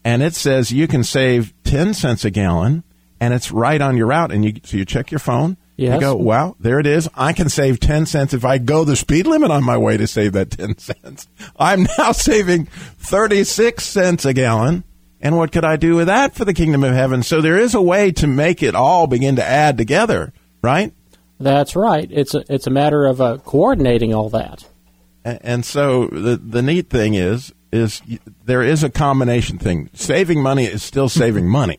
and 0.05 0.23
it 0.23 0.35
says 0.35 0.73
you 0.73 0.89
can 0.89 1.05
save 1.05 1.53
10 1.65 1.95
cents 1.95 2.25
a 2.25 2.31
gallon 2.31 2.85
and 3.21 3.33
it's 3.33 3.53
right 3.53 3.81
on 3.81 3.97
your 3.97 4.07
route 4.07 4.33
and 4.33 4.45
you 4.45 4.55
so 4.65 4.77
you 4.77 4.85
check 4.85 5.11
your 5.11 5.19
phone 5.19 5.57
you 5.95 6.01
go 6.01 6.15
wow 6.17 6.57
there 6.59 6.81
it 6.81 6.87
is 6.87 7.09
i 7.15 7.33
can 7.33 7.49
save 7.49 7.79
10 7.79 8.07
cents 8.07 8.35
if 8.35 8.45
i 8.45 8.59
go 8.59 8.85
the 8.85 8.97
speed 8.97 9.27
limit 9.27 9.51
on 9.51 9.65
my 9.65 9.77
way 9.79 9.97
to 9.97 10.07
save 10.07 10.33
that 10.33 10.51
10 10.59 10.79
cents 10.79 11.29
i'm 11.57 11.87
now 11.99 12.13
saving 12.13 12.67
36 12.67 13.85
cents 13.85 14.25
a 14.25 14.35
gallon 14.35 14.85
and 15.23 15.37
what 15.37 15.53
could 15.53 15.65
i 15.65 15.77
do 15.77 15.95
with 15.95 16.07
that 16.09 16.35
for 16.35 16.45
the 16.45 16.53
kingdom 16.55 16.83
of 16.85 16.93
heaven 16.93 17.23
so 17.23 17.41
there 17.41 17.59
is 17.59 17.75
a 17.75 17.81
way 17.83 18.11
to 18.13 18.27
make 18.27 18.63
it 18.63 18.75
all 18.75 19.07
begin 19.07 19.37
to 19.37 19.45
add 19.45 19.79
together 19.79 20.33
right 20.63 20.93
That's 21.41 21.75
right. 21.75 22.09
It's 22.11 22.35
a 22.35 22.45
it's 22.49 22.67
a 22.69 22.71
matter 22.71 23.05
of 23.07 23.21
uh, 23.21 23.39
coordinating 23.39 24.15
all 24.15 24.29
that. 24.31 24.65
A- 25.25 25.45
And 25.45 25.65
so 25.65 26.07
the 26.07 26.37
the 26.37 26.63
neat 26.63 26.89
thing 26.89 27.15
is 27.15 27.53
is 27.73 28.01
there 28.45 28.63
is 28.63 28.85
a 28.85 28.91
combination 28.91 29.59
thing. 29.59 29.91
Saving 29.93 30.41
money 30.43 30.67
is 30.67 30.83
still 30.85 31.09
saving 31.23 31.49
money, 31.49 31.79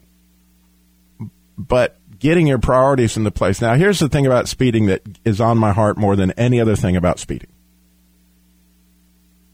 but 1.57 1.95
getting 2.19 2.45
your 2.47 2.59
priorities 2.59 3.15
into 3.15 3.31
place. 3.31 3.61
Now, 3.61 3.75
here's 3.75 3.99
the 3.99 4.09
thing 4.09 4.25
about 4.25 4.47
speeding 4.49 4.87
that 4.87 5.01
is 5.23 5.39
on 5.39 5.57
my 5.57 5.71
heart 5.71 5.97
more 5.97 6.15
than 6.17 6.31
any 6.31 6.59
other 6.59 6.75
thing 6.75 6.95
about 6.97 7.19
speeding. 7.19 7.51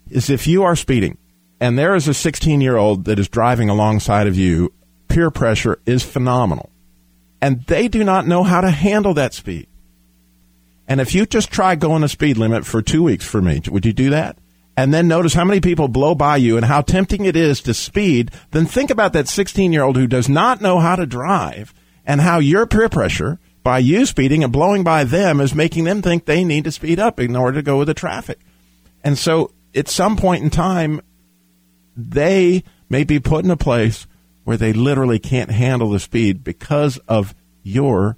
Is 0.10 0.30
if 0.30 0.48
you 0.48 0.64
are 0.64 0.76
speeding 0.76 1.18
and 1.60 1.78
there 1.78 1.96
is 1.96 2.08
a 2.08 2.14
16 2.14 2.62
year 2.62 2.78
old 2.78 3.06
that 3.06 3.20
is 3.20 3.28
driving 3.28 3.70
alongside 3.70 4.28
of 4.28 4.38
you, 4.38 4.74
peer 5.08 5.30
pressure 5.30 5.80
is 5.86 6.04
phenomenal. 6.04 6.70
And 7.42 7.64
they 7.64 7.88
do 7.88 8.04
not 8.04 8.28
know 8.28 8.44
how 8.44 8.62
to 8.62 8.70
handle 8.70 9.14
that 9.16 9.34
speed. 9.34 9.68
And 10.88 11.00
if 11.00 11.14
you 11.14 11.26
just 11.26 11.52
try 11.52 11.76
going 11.76 12.02
the 12.02 12.10
speed 12.10 12.38
limit 12.38 12.66
for 12.66 12.82
two 12.82 13.04
weeks 13.04 13.26
for 13.26 13.42
me, 13.42 13.62
would 13.70 13.86
you 13.86 13.94
do 13.94 14.10
that? 14.10 14.38
And 14.76 14.94
then 14.94 15.08
notice 15.08 15.34
how 15.34 15.44
many 15.44 15.60
people 15.60 15.88
blow 15.88 16.16
by 16.16 16.38
you 16.38 16.56
and 16.56 16.66
how 16.66 16.82
tempting 16.82 17.26
it 17.26 17.36
is 17.36 17.62
to 17.62 17.74
speed. 17.74 18.32
Then 18.52 18.66
think 18.66 18.90
about 18.90 19.14
that 19.14 19.28
16 19.28 19.74
year 19.74 19.84
old 19.84 19.98
who 19.98 20.08
does 20.08 20.30
not 20.30 20.62
know 20.62 20.80
how 20.80 20.96
to 20.96 21.06
drive 21.06 21.74
and 22.06 22.22
how 22.22 22.40
your 22.40 22.66
peer 22.66 22.90
pressure 22.90 23.40
by 23.62 23.80
you 23.80 24.06
speeding 24.06 24.44
and 24.44 24.54
blowing 24.54 24.84
by 24.84 25.04
them 25.04 25.42
is 25.42 25.54
making 25.54 25.84
them 25.84 26.02
think 26.02 26.26
they 26.26 26.44
need 26.44 26.64
to 26.64 26.72
speed 26.72 26.98
up 26.98 27.20
in 27.20 27.36
order 27.36 27.58
to 27.58 27.64
go 27.64 27.78
with 27.78 27.88
the 27.88 27.94
traffic. 27.94 28.40
And 29.04 29.18
so 29.18 29.52
at 29.76 29.90
some 29.90 30.18
point 30.18 30.44
in 30.44 30.50
time, 30.50 31.02
they 32.00 32.64
may 32.90 33.04
be 33.04 33.20
put 33.20 33.46
in 33.46 33.52
a 33.52 33.58
place 33.58 34.08
where 34.44 34.58
they 34.58 34.74
literally 34.74 35.20
can't 35.20 35.52
handle 35.52 35.92
the 35.92 36.00
speed 36.00 36.44
because 36.44 36.98
of 37.08 37.36
your 37.62 38.18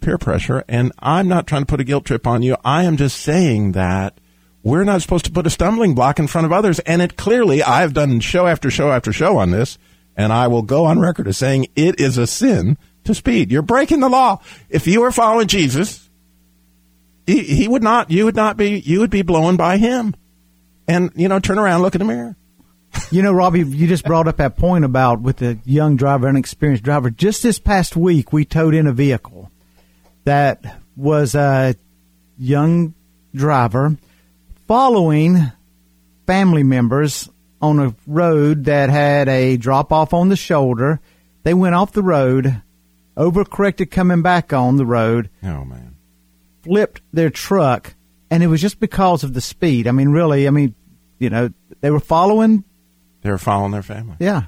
peer 0.00 0.18
pressure. 0.18 0.64
And 0.68 0.92
I'm 0.98 1.28
not 1.28 1.46
trying 1.46 1.62
to 1.62 1.66
put 1.66 1.80
a 1.80 1.84
guilt 1.84 2.04
trip 2.04 2.26
on 2.26 2.42
you. 2.42 2.56
I 2.64 2.84
am 2.84 2.96
just 2.96 3.18
saying 3.20 3.72
that 3.72 4.18
we're 4.62 4.84
not 4.84 5.02
supposed 5.02 5.24
to 5.24 5.32
put 5.32 5.46
a 5.46 5.50
stumbling 5.50 5.94
block 5.94 6.18
in 6.18 6.28
front 6.28 6.44
of 6.44 6.52
others. 6.52 6.78
And 6.80 7.02
it 7.02 7.16
clearly, 7.16 7.62
I've 7.62 7.94
done 7.94 8.20
show 8.20 8.46
after 8.46 8.70
show 8.70 8.92
after 8.92 9.12
show 9.12 9.38
on 9.38 9.50
this, 9.50 9.78
and 10.16 10.32
I 10.32 10.48
will 10.48 10.62
go 10.62 10.84
on 10.84 11.00
record 11.00 11.26
as 11.26 11.38
saying 11.38 11.66
it 11.74 11.98
is 11.98 12.18
a 12.18 12.26
sin 12.26 12.78
to 13.04 13.14
speed. 13.14 13.50
You're 13.50 13.62
breaking 13.62 14.00
the 14.00 14.08
law. 14.08 14.40
If 14.68 14.86
you 14.86 15.00
were 15.00 15.10
following 15.10 15.48
Jesus, 15.48 16.08
he, 17.26 17.42
he 17.42 17.68
would 17.68 17.82
not, 17.82 18.10
you 18.10 18.24
would 18.24 18.36
not 18.36 18.56
be, 18.56 18.78
you 18.78 19.00
would 19.00 19.10
be 19.10 19.22
blown 19.22 19.56
by 19.56 19.78
him. 19.78 20.14
And, 20.86 21.10
you 21.16 21.28
know, 21.28 21.38
turn 21.38 21.58
around, 21.58 21.82
look 21.82 21.94
in 21.94 22.00
the 22.00 22.04
mirror. 22.04 22.36
You 23.10 23.22
know, 23.22 23.32
Robbie, 23.32 23.60
you 23.60 23.86
just 23.86 24.04
brought 24.04 24.26
up 24.28 24.38
that 24.38 24.56
point 24.56 24.84
about 24.84 25.20
with 25.20 25.36
the 25.38 25.58
young 25.64 25.96
driver, 25.96 26.28
inexperienced 26.28 26.82
driver. 26.82 27.10
Just 27.10 27.42
this 27.42 27.58
past 27.58 27.94
week, 27.96 28.32
we 28.32 28.44
towed 28.44 28.74
in 28.74 28.86
a 28.86 28.92
vehicle 28.92 29.50
that 30.24 30.80
was 30.96 31.34
a 31.34 31.74
young 32.38 32.94
driver 33.34 33.96
following 34.66 35.52
family 36.26 36.62
members 36.62 37.28
on 37.60 37.78
a 37.78 37.94
road 38.06 38.64
that 38.64 38.88
had 38.90 39.28
a 39.28 39.56
drop 39.56 39.92
off 39.92 40.12
on 40.14 40.28
the 40.28 40.36
shoulder. 40.36 41.00
They 41.44 41.54
went 41.54 41.74
off 41.74 41.92
the 41.92 42.02
road, 42.02 42.62
overcorrected 43.16 43.90
coming 43.90 44.22
back 44.22 44.52
on 44.52 44.76
the 44.76 44.86
road, 44.86 45.28
Oh, 45.42 45.64
man. 45.64 45.96
flipped 46.62 47.02
their 47.12 47.30
truck, 47.30 47.94
and 48.30 48.42
it 48.42 48.46
was 48.48 48.60
just 48.60 48.80
because 48.80 49.22
of 49.24 49.34
the 49.34 49.40
speed. 49.40 49.86
I 49.86 49.92
mean, 49.92 50.08
really, 50.10 50.46
I 50.46 50.50
mean, 50.50 50.74
you 51.18 51.30
know, 51.30 51.50
they 51.80 51.90
were 51.90 52.00
following, 52.00 52.64
They 53.22 53.30
were 53.30 53.38
following 53.38 53.72
their 53.72 53.82
family. 53.82 54.16
yeah. 54.18 54.44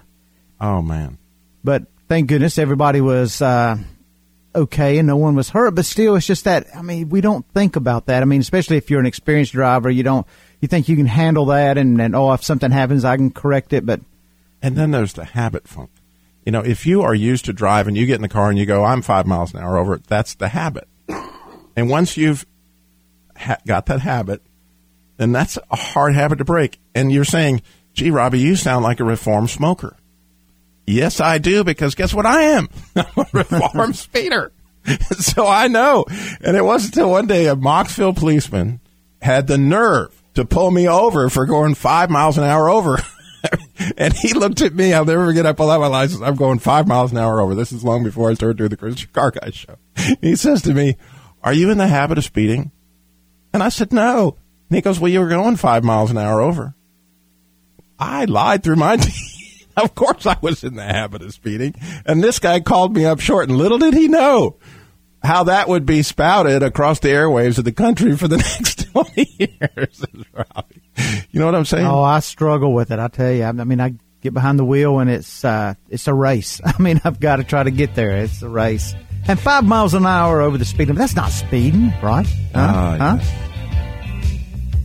Oh, 0.61 0.83
man. 0.83 1.19
But 1.63 1.87
thank 2.09 2.29
goodness 2.29 2.59
everybody 2.59 3.01
was 3.01 3.43
uh, 3.43 3.77
okay 4.55 4.99
and 4.99 5.07
no 5.07 5.17
one 5.17 5.35
was 5.35 5.51
hurt. 5.51 5.75
But 5.75 5.85
still, 5.85 6.17
it's 6.17 6.27
just 6.27 6.45
that, 6.45 6.67
I 6.77 6.83
mean, 6.83 7.09
we 7.09 7.21
don't 7.21 7.47
think 7.53 7.77
about 7.77 8.07
that. 8.07 8.23
I 8.23 8.25
mean, 8.25 8.41
especially 8.41 8.77
if 8.77 8.91
you're 8.91 9.01
an 9.01 9.07
experienced 9.07 9.53
driver, 9.53 9.91
you 9.91 10.03
don't, 10.03 10.27
you 10.61 10.69
think 10.69 10.89
you 10.89 10.97
can 10.97 11.07
handle 11.07 11.47
that 11.47 11.77
and, 11.77 12.01
and 12.01 12.15
oh, 12.15 12.33
if 12.33 12.45
something 12.45 12.71
happens, 12.71 13.05
I 13.05 13.17
can 13.17 13.31
correct 13.31 13.73
it. 13.73 13.85
But 13.85 14.01
And 14.63 14.77
then 14.77 14.91
there's 14.91 15.13
the 15.15 15.25
habit 15.25 15.67
funk. 15.69 15.91
You 16.47 16.53
know, 16.53 16.61
if 16.61 16.87
you 16.87 17.03
are 17.03 17.15
used 17.15 17.47
to 17.47 17.53
drive 17.53 17.89
and 17.89 17.97
you 17.97 18.07
get 18.07 18.17
in 18.17 18.23
the 18.23 18.29
car 18.29 18.49
and 18.49 18.59
you 18.59 18.67
go, 18.67 18.85
I'm 18.85 19.03
five 19.03 19.27
miles 19.27 19.53
an 19.55 19.61
hour 19.61 19.77
over 19.79 19.95
it, 19.95 20.07
that's 20.07 20.35
the 20.35 20.49
habit. 20.49 20.89
And 21.77 21.91
once 21.91 22.17
you've 22.17 22.47
ha- 23.37 23.59
got 23.67 23.87
that 23.87 24.01
habit, 24.01 24.43
then 25.17 25.33
that's 25.33 25.59
a 25.71 25.77
hard 25.77 26.15
habit 26.15 26.39
to 26.39 26.45
break. 26.45 26.79
And 26.95 27.11
you're 27.11 27.25
saying, 27.25 27.63
gee, 27.95 28.11
Robbie, 28.11 28.41
you 28.41 28.57
sound 28.57 28.85
like 28.85 29.01
a 29.01 29.05
reformed 29.05 29.51
smoker. 29.51 29.97
Yes, 30.87 31.21
I 31.21 31.39
do, 31.39 31.65
because 31.65 31.95
guess 31.95 32.13
what 32.13 32.27
I 32.27 32.43
am? 32.43 32.69
I'm 32.97 33.07
a 33.17 33.27
reformed 33.33 33.97
speeder. 33.97 34.53
so 35.19 35.47
I 35.47 35.69
know. 35.69 36.05
And 36.43 36.57
it 36.57 36.65
wasn't 36.65 36.97
until 36.97 37.11
one 37.11 37.27
day 37.27 37.47
a 37.47 37.57
Mocksville 37.57 38.15
policeman 38.15 38.81
had 39.23 39.47
the 39.47 39.57
nerve 39.57 40.23
to 40.35 40.45
pull 40.45 40.71
me 40.71 40.89
over 40.89 41.31
for 41.31 41.47
going 41.47 41.75
five 41.75 42.11
miles 42.11 42.37
an 42.37 42.45
hour 42.45 42.69
over. 42.69 42.99
and 43.97 44.13
he 44.13 44.35
looked 44.35 44.61
at 44.61 44.75
me. 44.75 44.93
I'll 44.93 45.05
never 45.05 45.27
forget. 45.27 45.47
I 45.47 45.53
pulled 45.53 45.71
out 45.71 45.81
my 45.81 45.87
license. 45.87 46.23
I'm 46.23 46.37
going 46.37 46.59
five 46.59 46.87
miles 46.87 47.13
an 47.13 47.19
hour 47.19 47.41
over. 47.41 47.55
This 47.55 47.73
is 47.73 47.85
long 47.85 48.05
before 48.05 48.31
I 48.31 48.35
started 48.35 48.59
doing 48.59 48.71
the 48.71 48.77
Christian 48.77 49.09
Car 49.13 49.31
Guy 49.31 49.51
show. 49.51 49.77
He 50.21 50.37
says 50.37 50.63
to 50.63 50.75
me, 50.75 50.97
Are 51.43 51.53
you 51.53 51.71
in 51.71 51.79
the 51.79 51.89
habit 51.89 52.19
of 52.19 52.25
speeding? 52.25 52.73
And 53.53 53.63
I 53.63 53.69
said, 53.71 53.93
No. 53.93 54.37
And 54.69 54.77
he 54.77 54.83
goes, 54.83 55.01
Well, 55.01 55.11
you 55.11 55.21
were 55.21 55.29
going 55.29 55.57
five 55.57 55.85
miles 55.85 56.11
an 56.11 56.19
hour 56.19 56.41
over. 56.41 56.75
I 57.99 58.25
lied 58.25 58.63
through 58.63 58.77
my 58.77 58.97
teeth. 58.99 59.67
of 59.77 59.95
course, 59.95 60.27
I 60.27 60.37
was 60.41 60.65
in 60.65 60.77
the 60.77 60.85
habit 60.85 61.23
of 61.23 61.33
speeding. 61.33 61.75
And 62.07 62.23
this 62.23 62.39
guy 62.39 62.61
called 62.61 62.95
me 62.95 63.05
up 63.05 63.21
short, 63.21 63.49
and 63.49 63.59
little 63.59 63.79
did 63.79 63.95
he 63.95 64.09
know 64.09 64.57
how 65.23 65.45
that 65.45 65.69
would 65.69 65.87
be 65.87 66.03
spouted 66.03 66.63
across 66.63 67.01
the 67.01 67.09
airwaves 67.09 67.59
of 67.59 67.65
the 67.65 67.73
country 67.73 68.17
for 68.17 68.29
the 68.29 68.37
next 68.59 68.93
20 68.93 69.29
years. 69.39 70.05
You 71.33 71.41
know 71.41 71.47
what 71.47 71.57
I'm 71.57 71.65
saying? 71.65 71.85
Oh, 71.85 72.01
I 72.01 72.21
struggle 72.21 72.73
with 72.73 72.93
it. 72.93 73.01
I 73.01 73.09
tell 73.09 73.33
you. 73.33 73.43
I, 73.43 73.51
mean, 73.51 73.81
I 73.81 73.95
get 74.21 74.33
behind 74.33 74.57
the 74.61 74.65
wheel 74.65 75.01
and 75.01 75.11
it's 75.11 75.45
uh, 75.45 75.75
it's 75.91 76.07
a 76.07 76.15
race. 76.15 76.61
I 76.65 76.81
mean, 76.81 77.01
I've 77.03 77.19
got 77.19 77.37
to 77.37 77.45
try 77.45 77.65
to 77.65 77.73
get 77.73 77.97
there. 77.97 78.19
It's 78.19 78.41
a 78.43 78.49
race. 78.49 78.95
And 79.27 79.41
five 79.41 79.65
miles 79.65 79.95
an 79.95 80.07
hour 80.07 80.41
over 80.41 80.57
the 80.57 80.65
speed 80.65 80.87
limit. 80.87 81.01
That's 81.01 81.17
not 81.17 81.33
speeding, 81.33 81.93
right? 82.01 82.27
Huh? 82.55 82.97
Ah, 83.01 83.17
huh? 83.19 83.54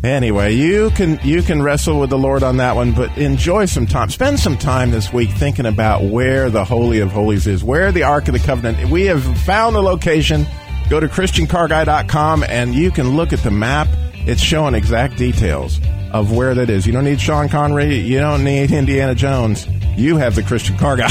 Anyway, 0.03 0.53
you 0.53 0.89
can 0.91 1.19
you 1.23 1.41
can 1.41 1.62
wrestle 1.62 1.99
with 1.99 2.09
the 2.09 2.17
Lord 2.17 2.41
on 2.41 2.57
that 2.57 2.75
one, 2.75 2.93
but 2.93 3.15
enjoy 3.17 3.65
some 3.65 3.85
time. 3.85 4.09
Spend 4.09 4.39
some 4.39 4.57
time 4.57 4.91
this 4.91 5.12
week 5.12 5.29
thinking 5.31 5.65
about 5.65 6.03
where 6.03 6.49
the 6.49 6.63
Holy 6.63 6.99
of 6.99 7.12
Holies 7.12 7.47
is, 7.47 7.65
where 7.65 7.91
the 7.91 8.03
Ark 8.03 8.29
of 8.29 8.33
the 8.33 8.39
Covenant. 8.39 8.89
We 8.89 9.05
have 9.07 9.23
found 9.41 9.75
the 9.75 9.81
location. 9.81 10.45
Go 10.89 11.01
to 11.01 11.07
ChristianCarGuy.com 11.07 12.45
and 12.47 12.73
you 12.73 12.91
can 12.91 13.17
look 13.17 13.33
at 13.33 13.39
the 13.39 13.51
map. 13.51 13.89
It's 14.25 14.41
showing 14.41 14.73
exact 14.73 15.17
details 15.17 15.79
of 16.13 16.35
where 16.35 16.55
that 16.55 16.69
is. 16.69 16.88
You 16.88 16.93
don't 16.93 17.03
need 17.03 17.19
Sean 17.19 17.49
Connery. 17.49 17.97
You 17.97 18.19
don't 18.19 18.43
need 18.43 18.71
Indiana 18.71 19.13
Jones. 19.15 19.67
You 19.95 20.17
have 20.17 20.36
the 20.36 20.43
Christian 20.43 20.78
Car 20.78 20.95
Guy. 20.97 21.10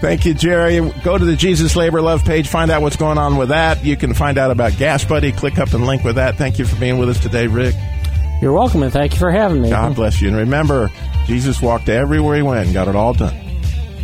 Thank 0.00 0.26
you, 0.26 0.34
Jerry. 0.34 0.78
Go 1.02 1.16
to 1.16 1.24
the 1.24 1.36
Jesus 1.36 1.74
Labor 1.76 2.02
Love 2.02 2.24
page. 2.24 2.48
Find 2.48 2.70
out 2.70 2.82
what's 2.82 2.96
going 2.96 3.18
on 3.18 3.36
with 3.36 3.48
that. 3.48 3.84
You 3.84 3.96
can 3.96 4.12
find 4.12 4.36
out 4.36 4.50
about 4.50 4.76
Gas 4.76 5.04
Buddy. 5.04 5.32
Click 5.32 5.58
up 5.58 5.72
and 5.72 5.86
link 5.86 6.04
with 6.04 6.16
that. 6.16 6.36
Thank 6.36 6.58
you 6.58 6.66
for 6.66 6.76
being 6.78 6.98
with 6.98 7.08
us 7.08 7.18
today, 7.18 7.46
Rick. 7.46 7.74
You're 8.42 8.52
welcome, 8.52 8.82
and 8.82 8.92
thank 8.92 9.12
you 9.12 9.18
for 9.18 9.30
having 9.30 9.62
me. 9.62 9.70
God 9.70 9.94
bless 9.94 10.20
you. 10.20 10.28
And 10.28 10.36
remember, 10.36 10.90
Jesus 11.24 11.62
walked 11.62 11.88
everywhere 11.88 12.36
he 12.36 12.42
went 12.42 12.66
and 12.66 12.74
got 12.74 12.88
it 12.88 12.94
all 12.94 13.14
done 13.14 13.34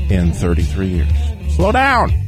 in 0.09 0.33
33 0.33 0.89
years. 0.89 1.55
Slow 1.55 1.71
down. 1.73 2.22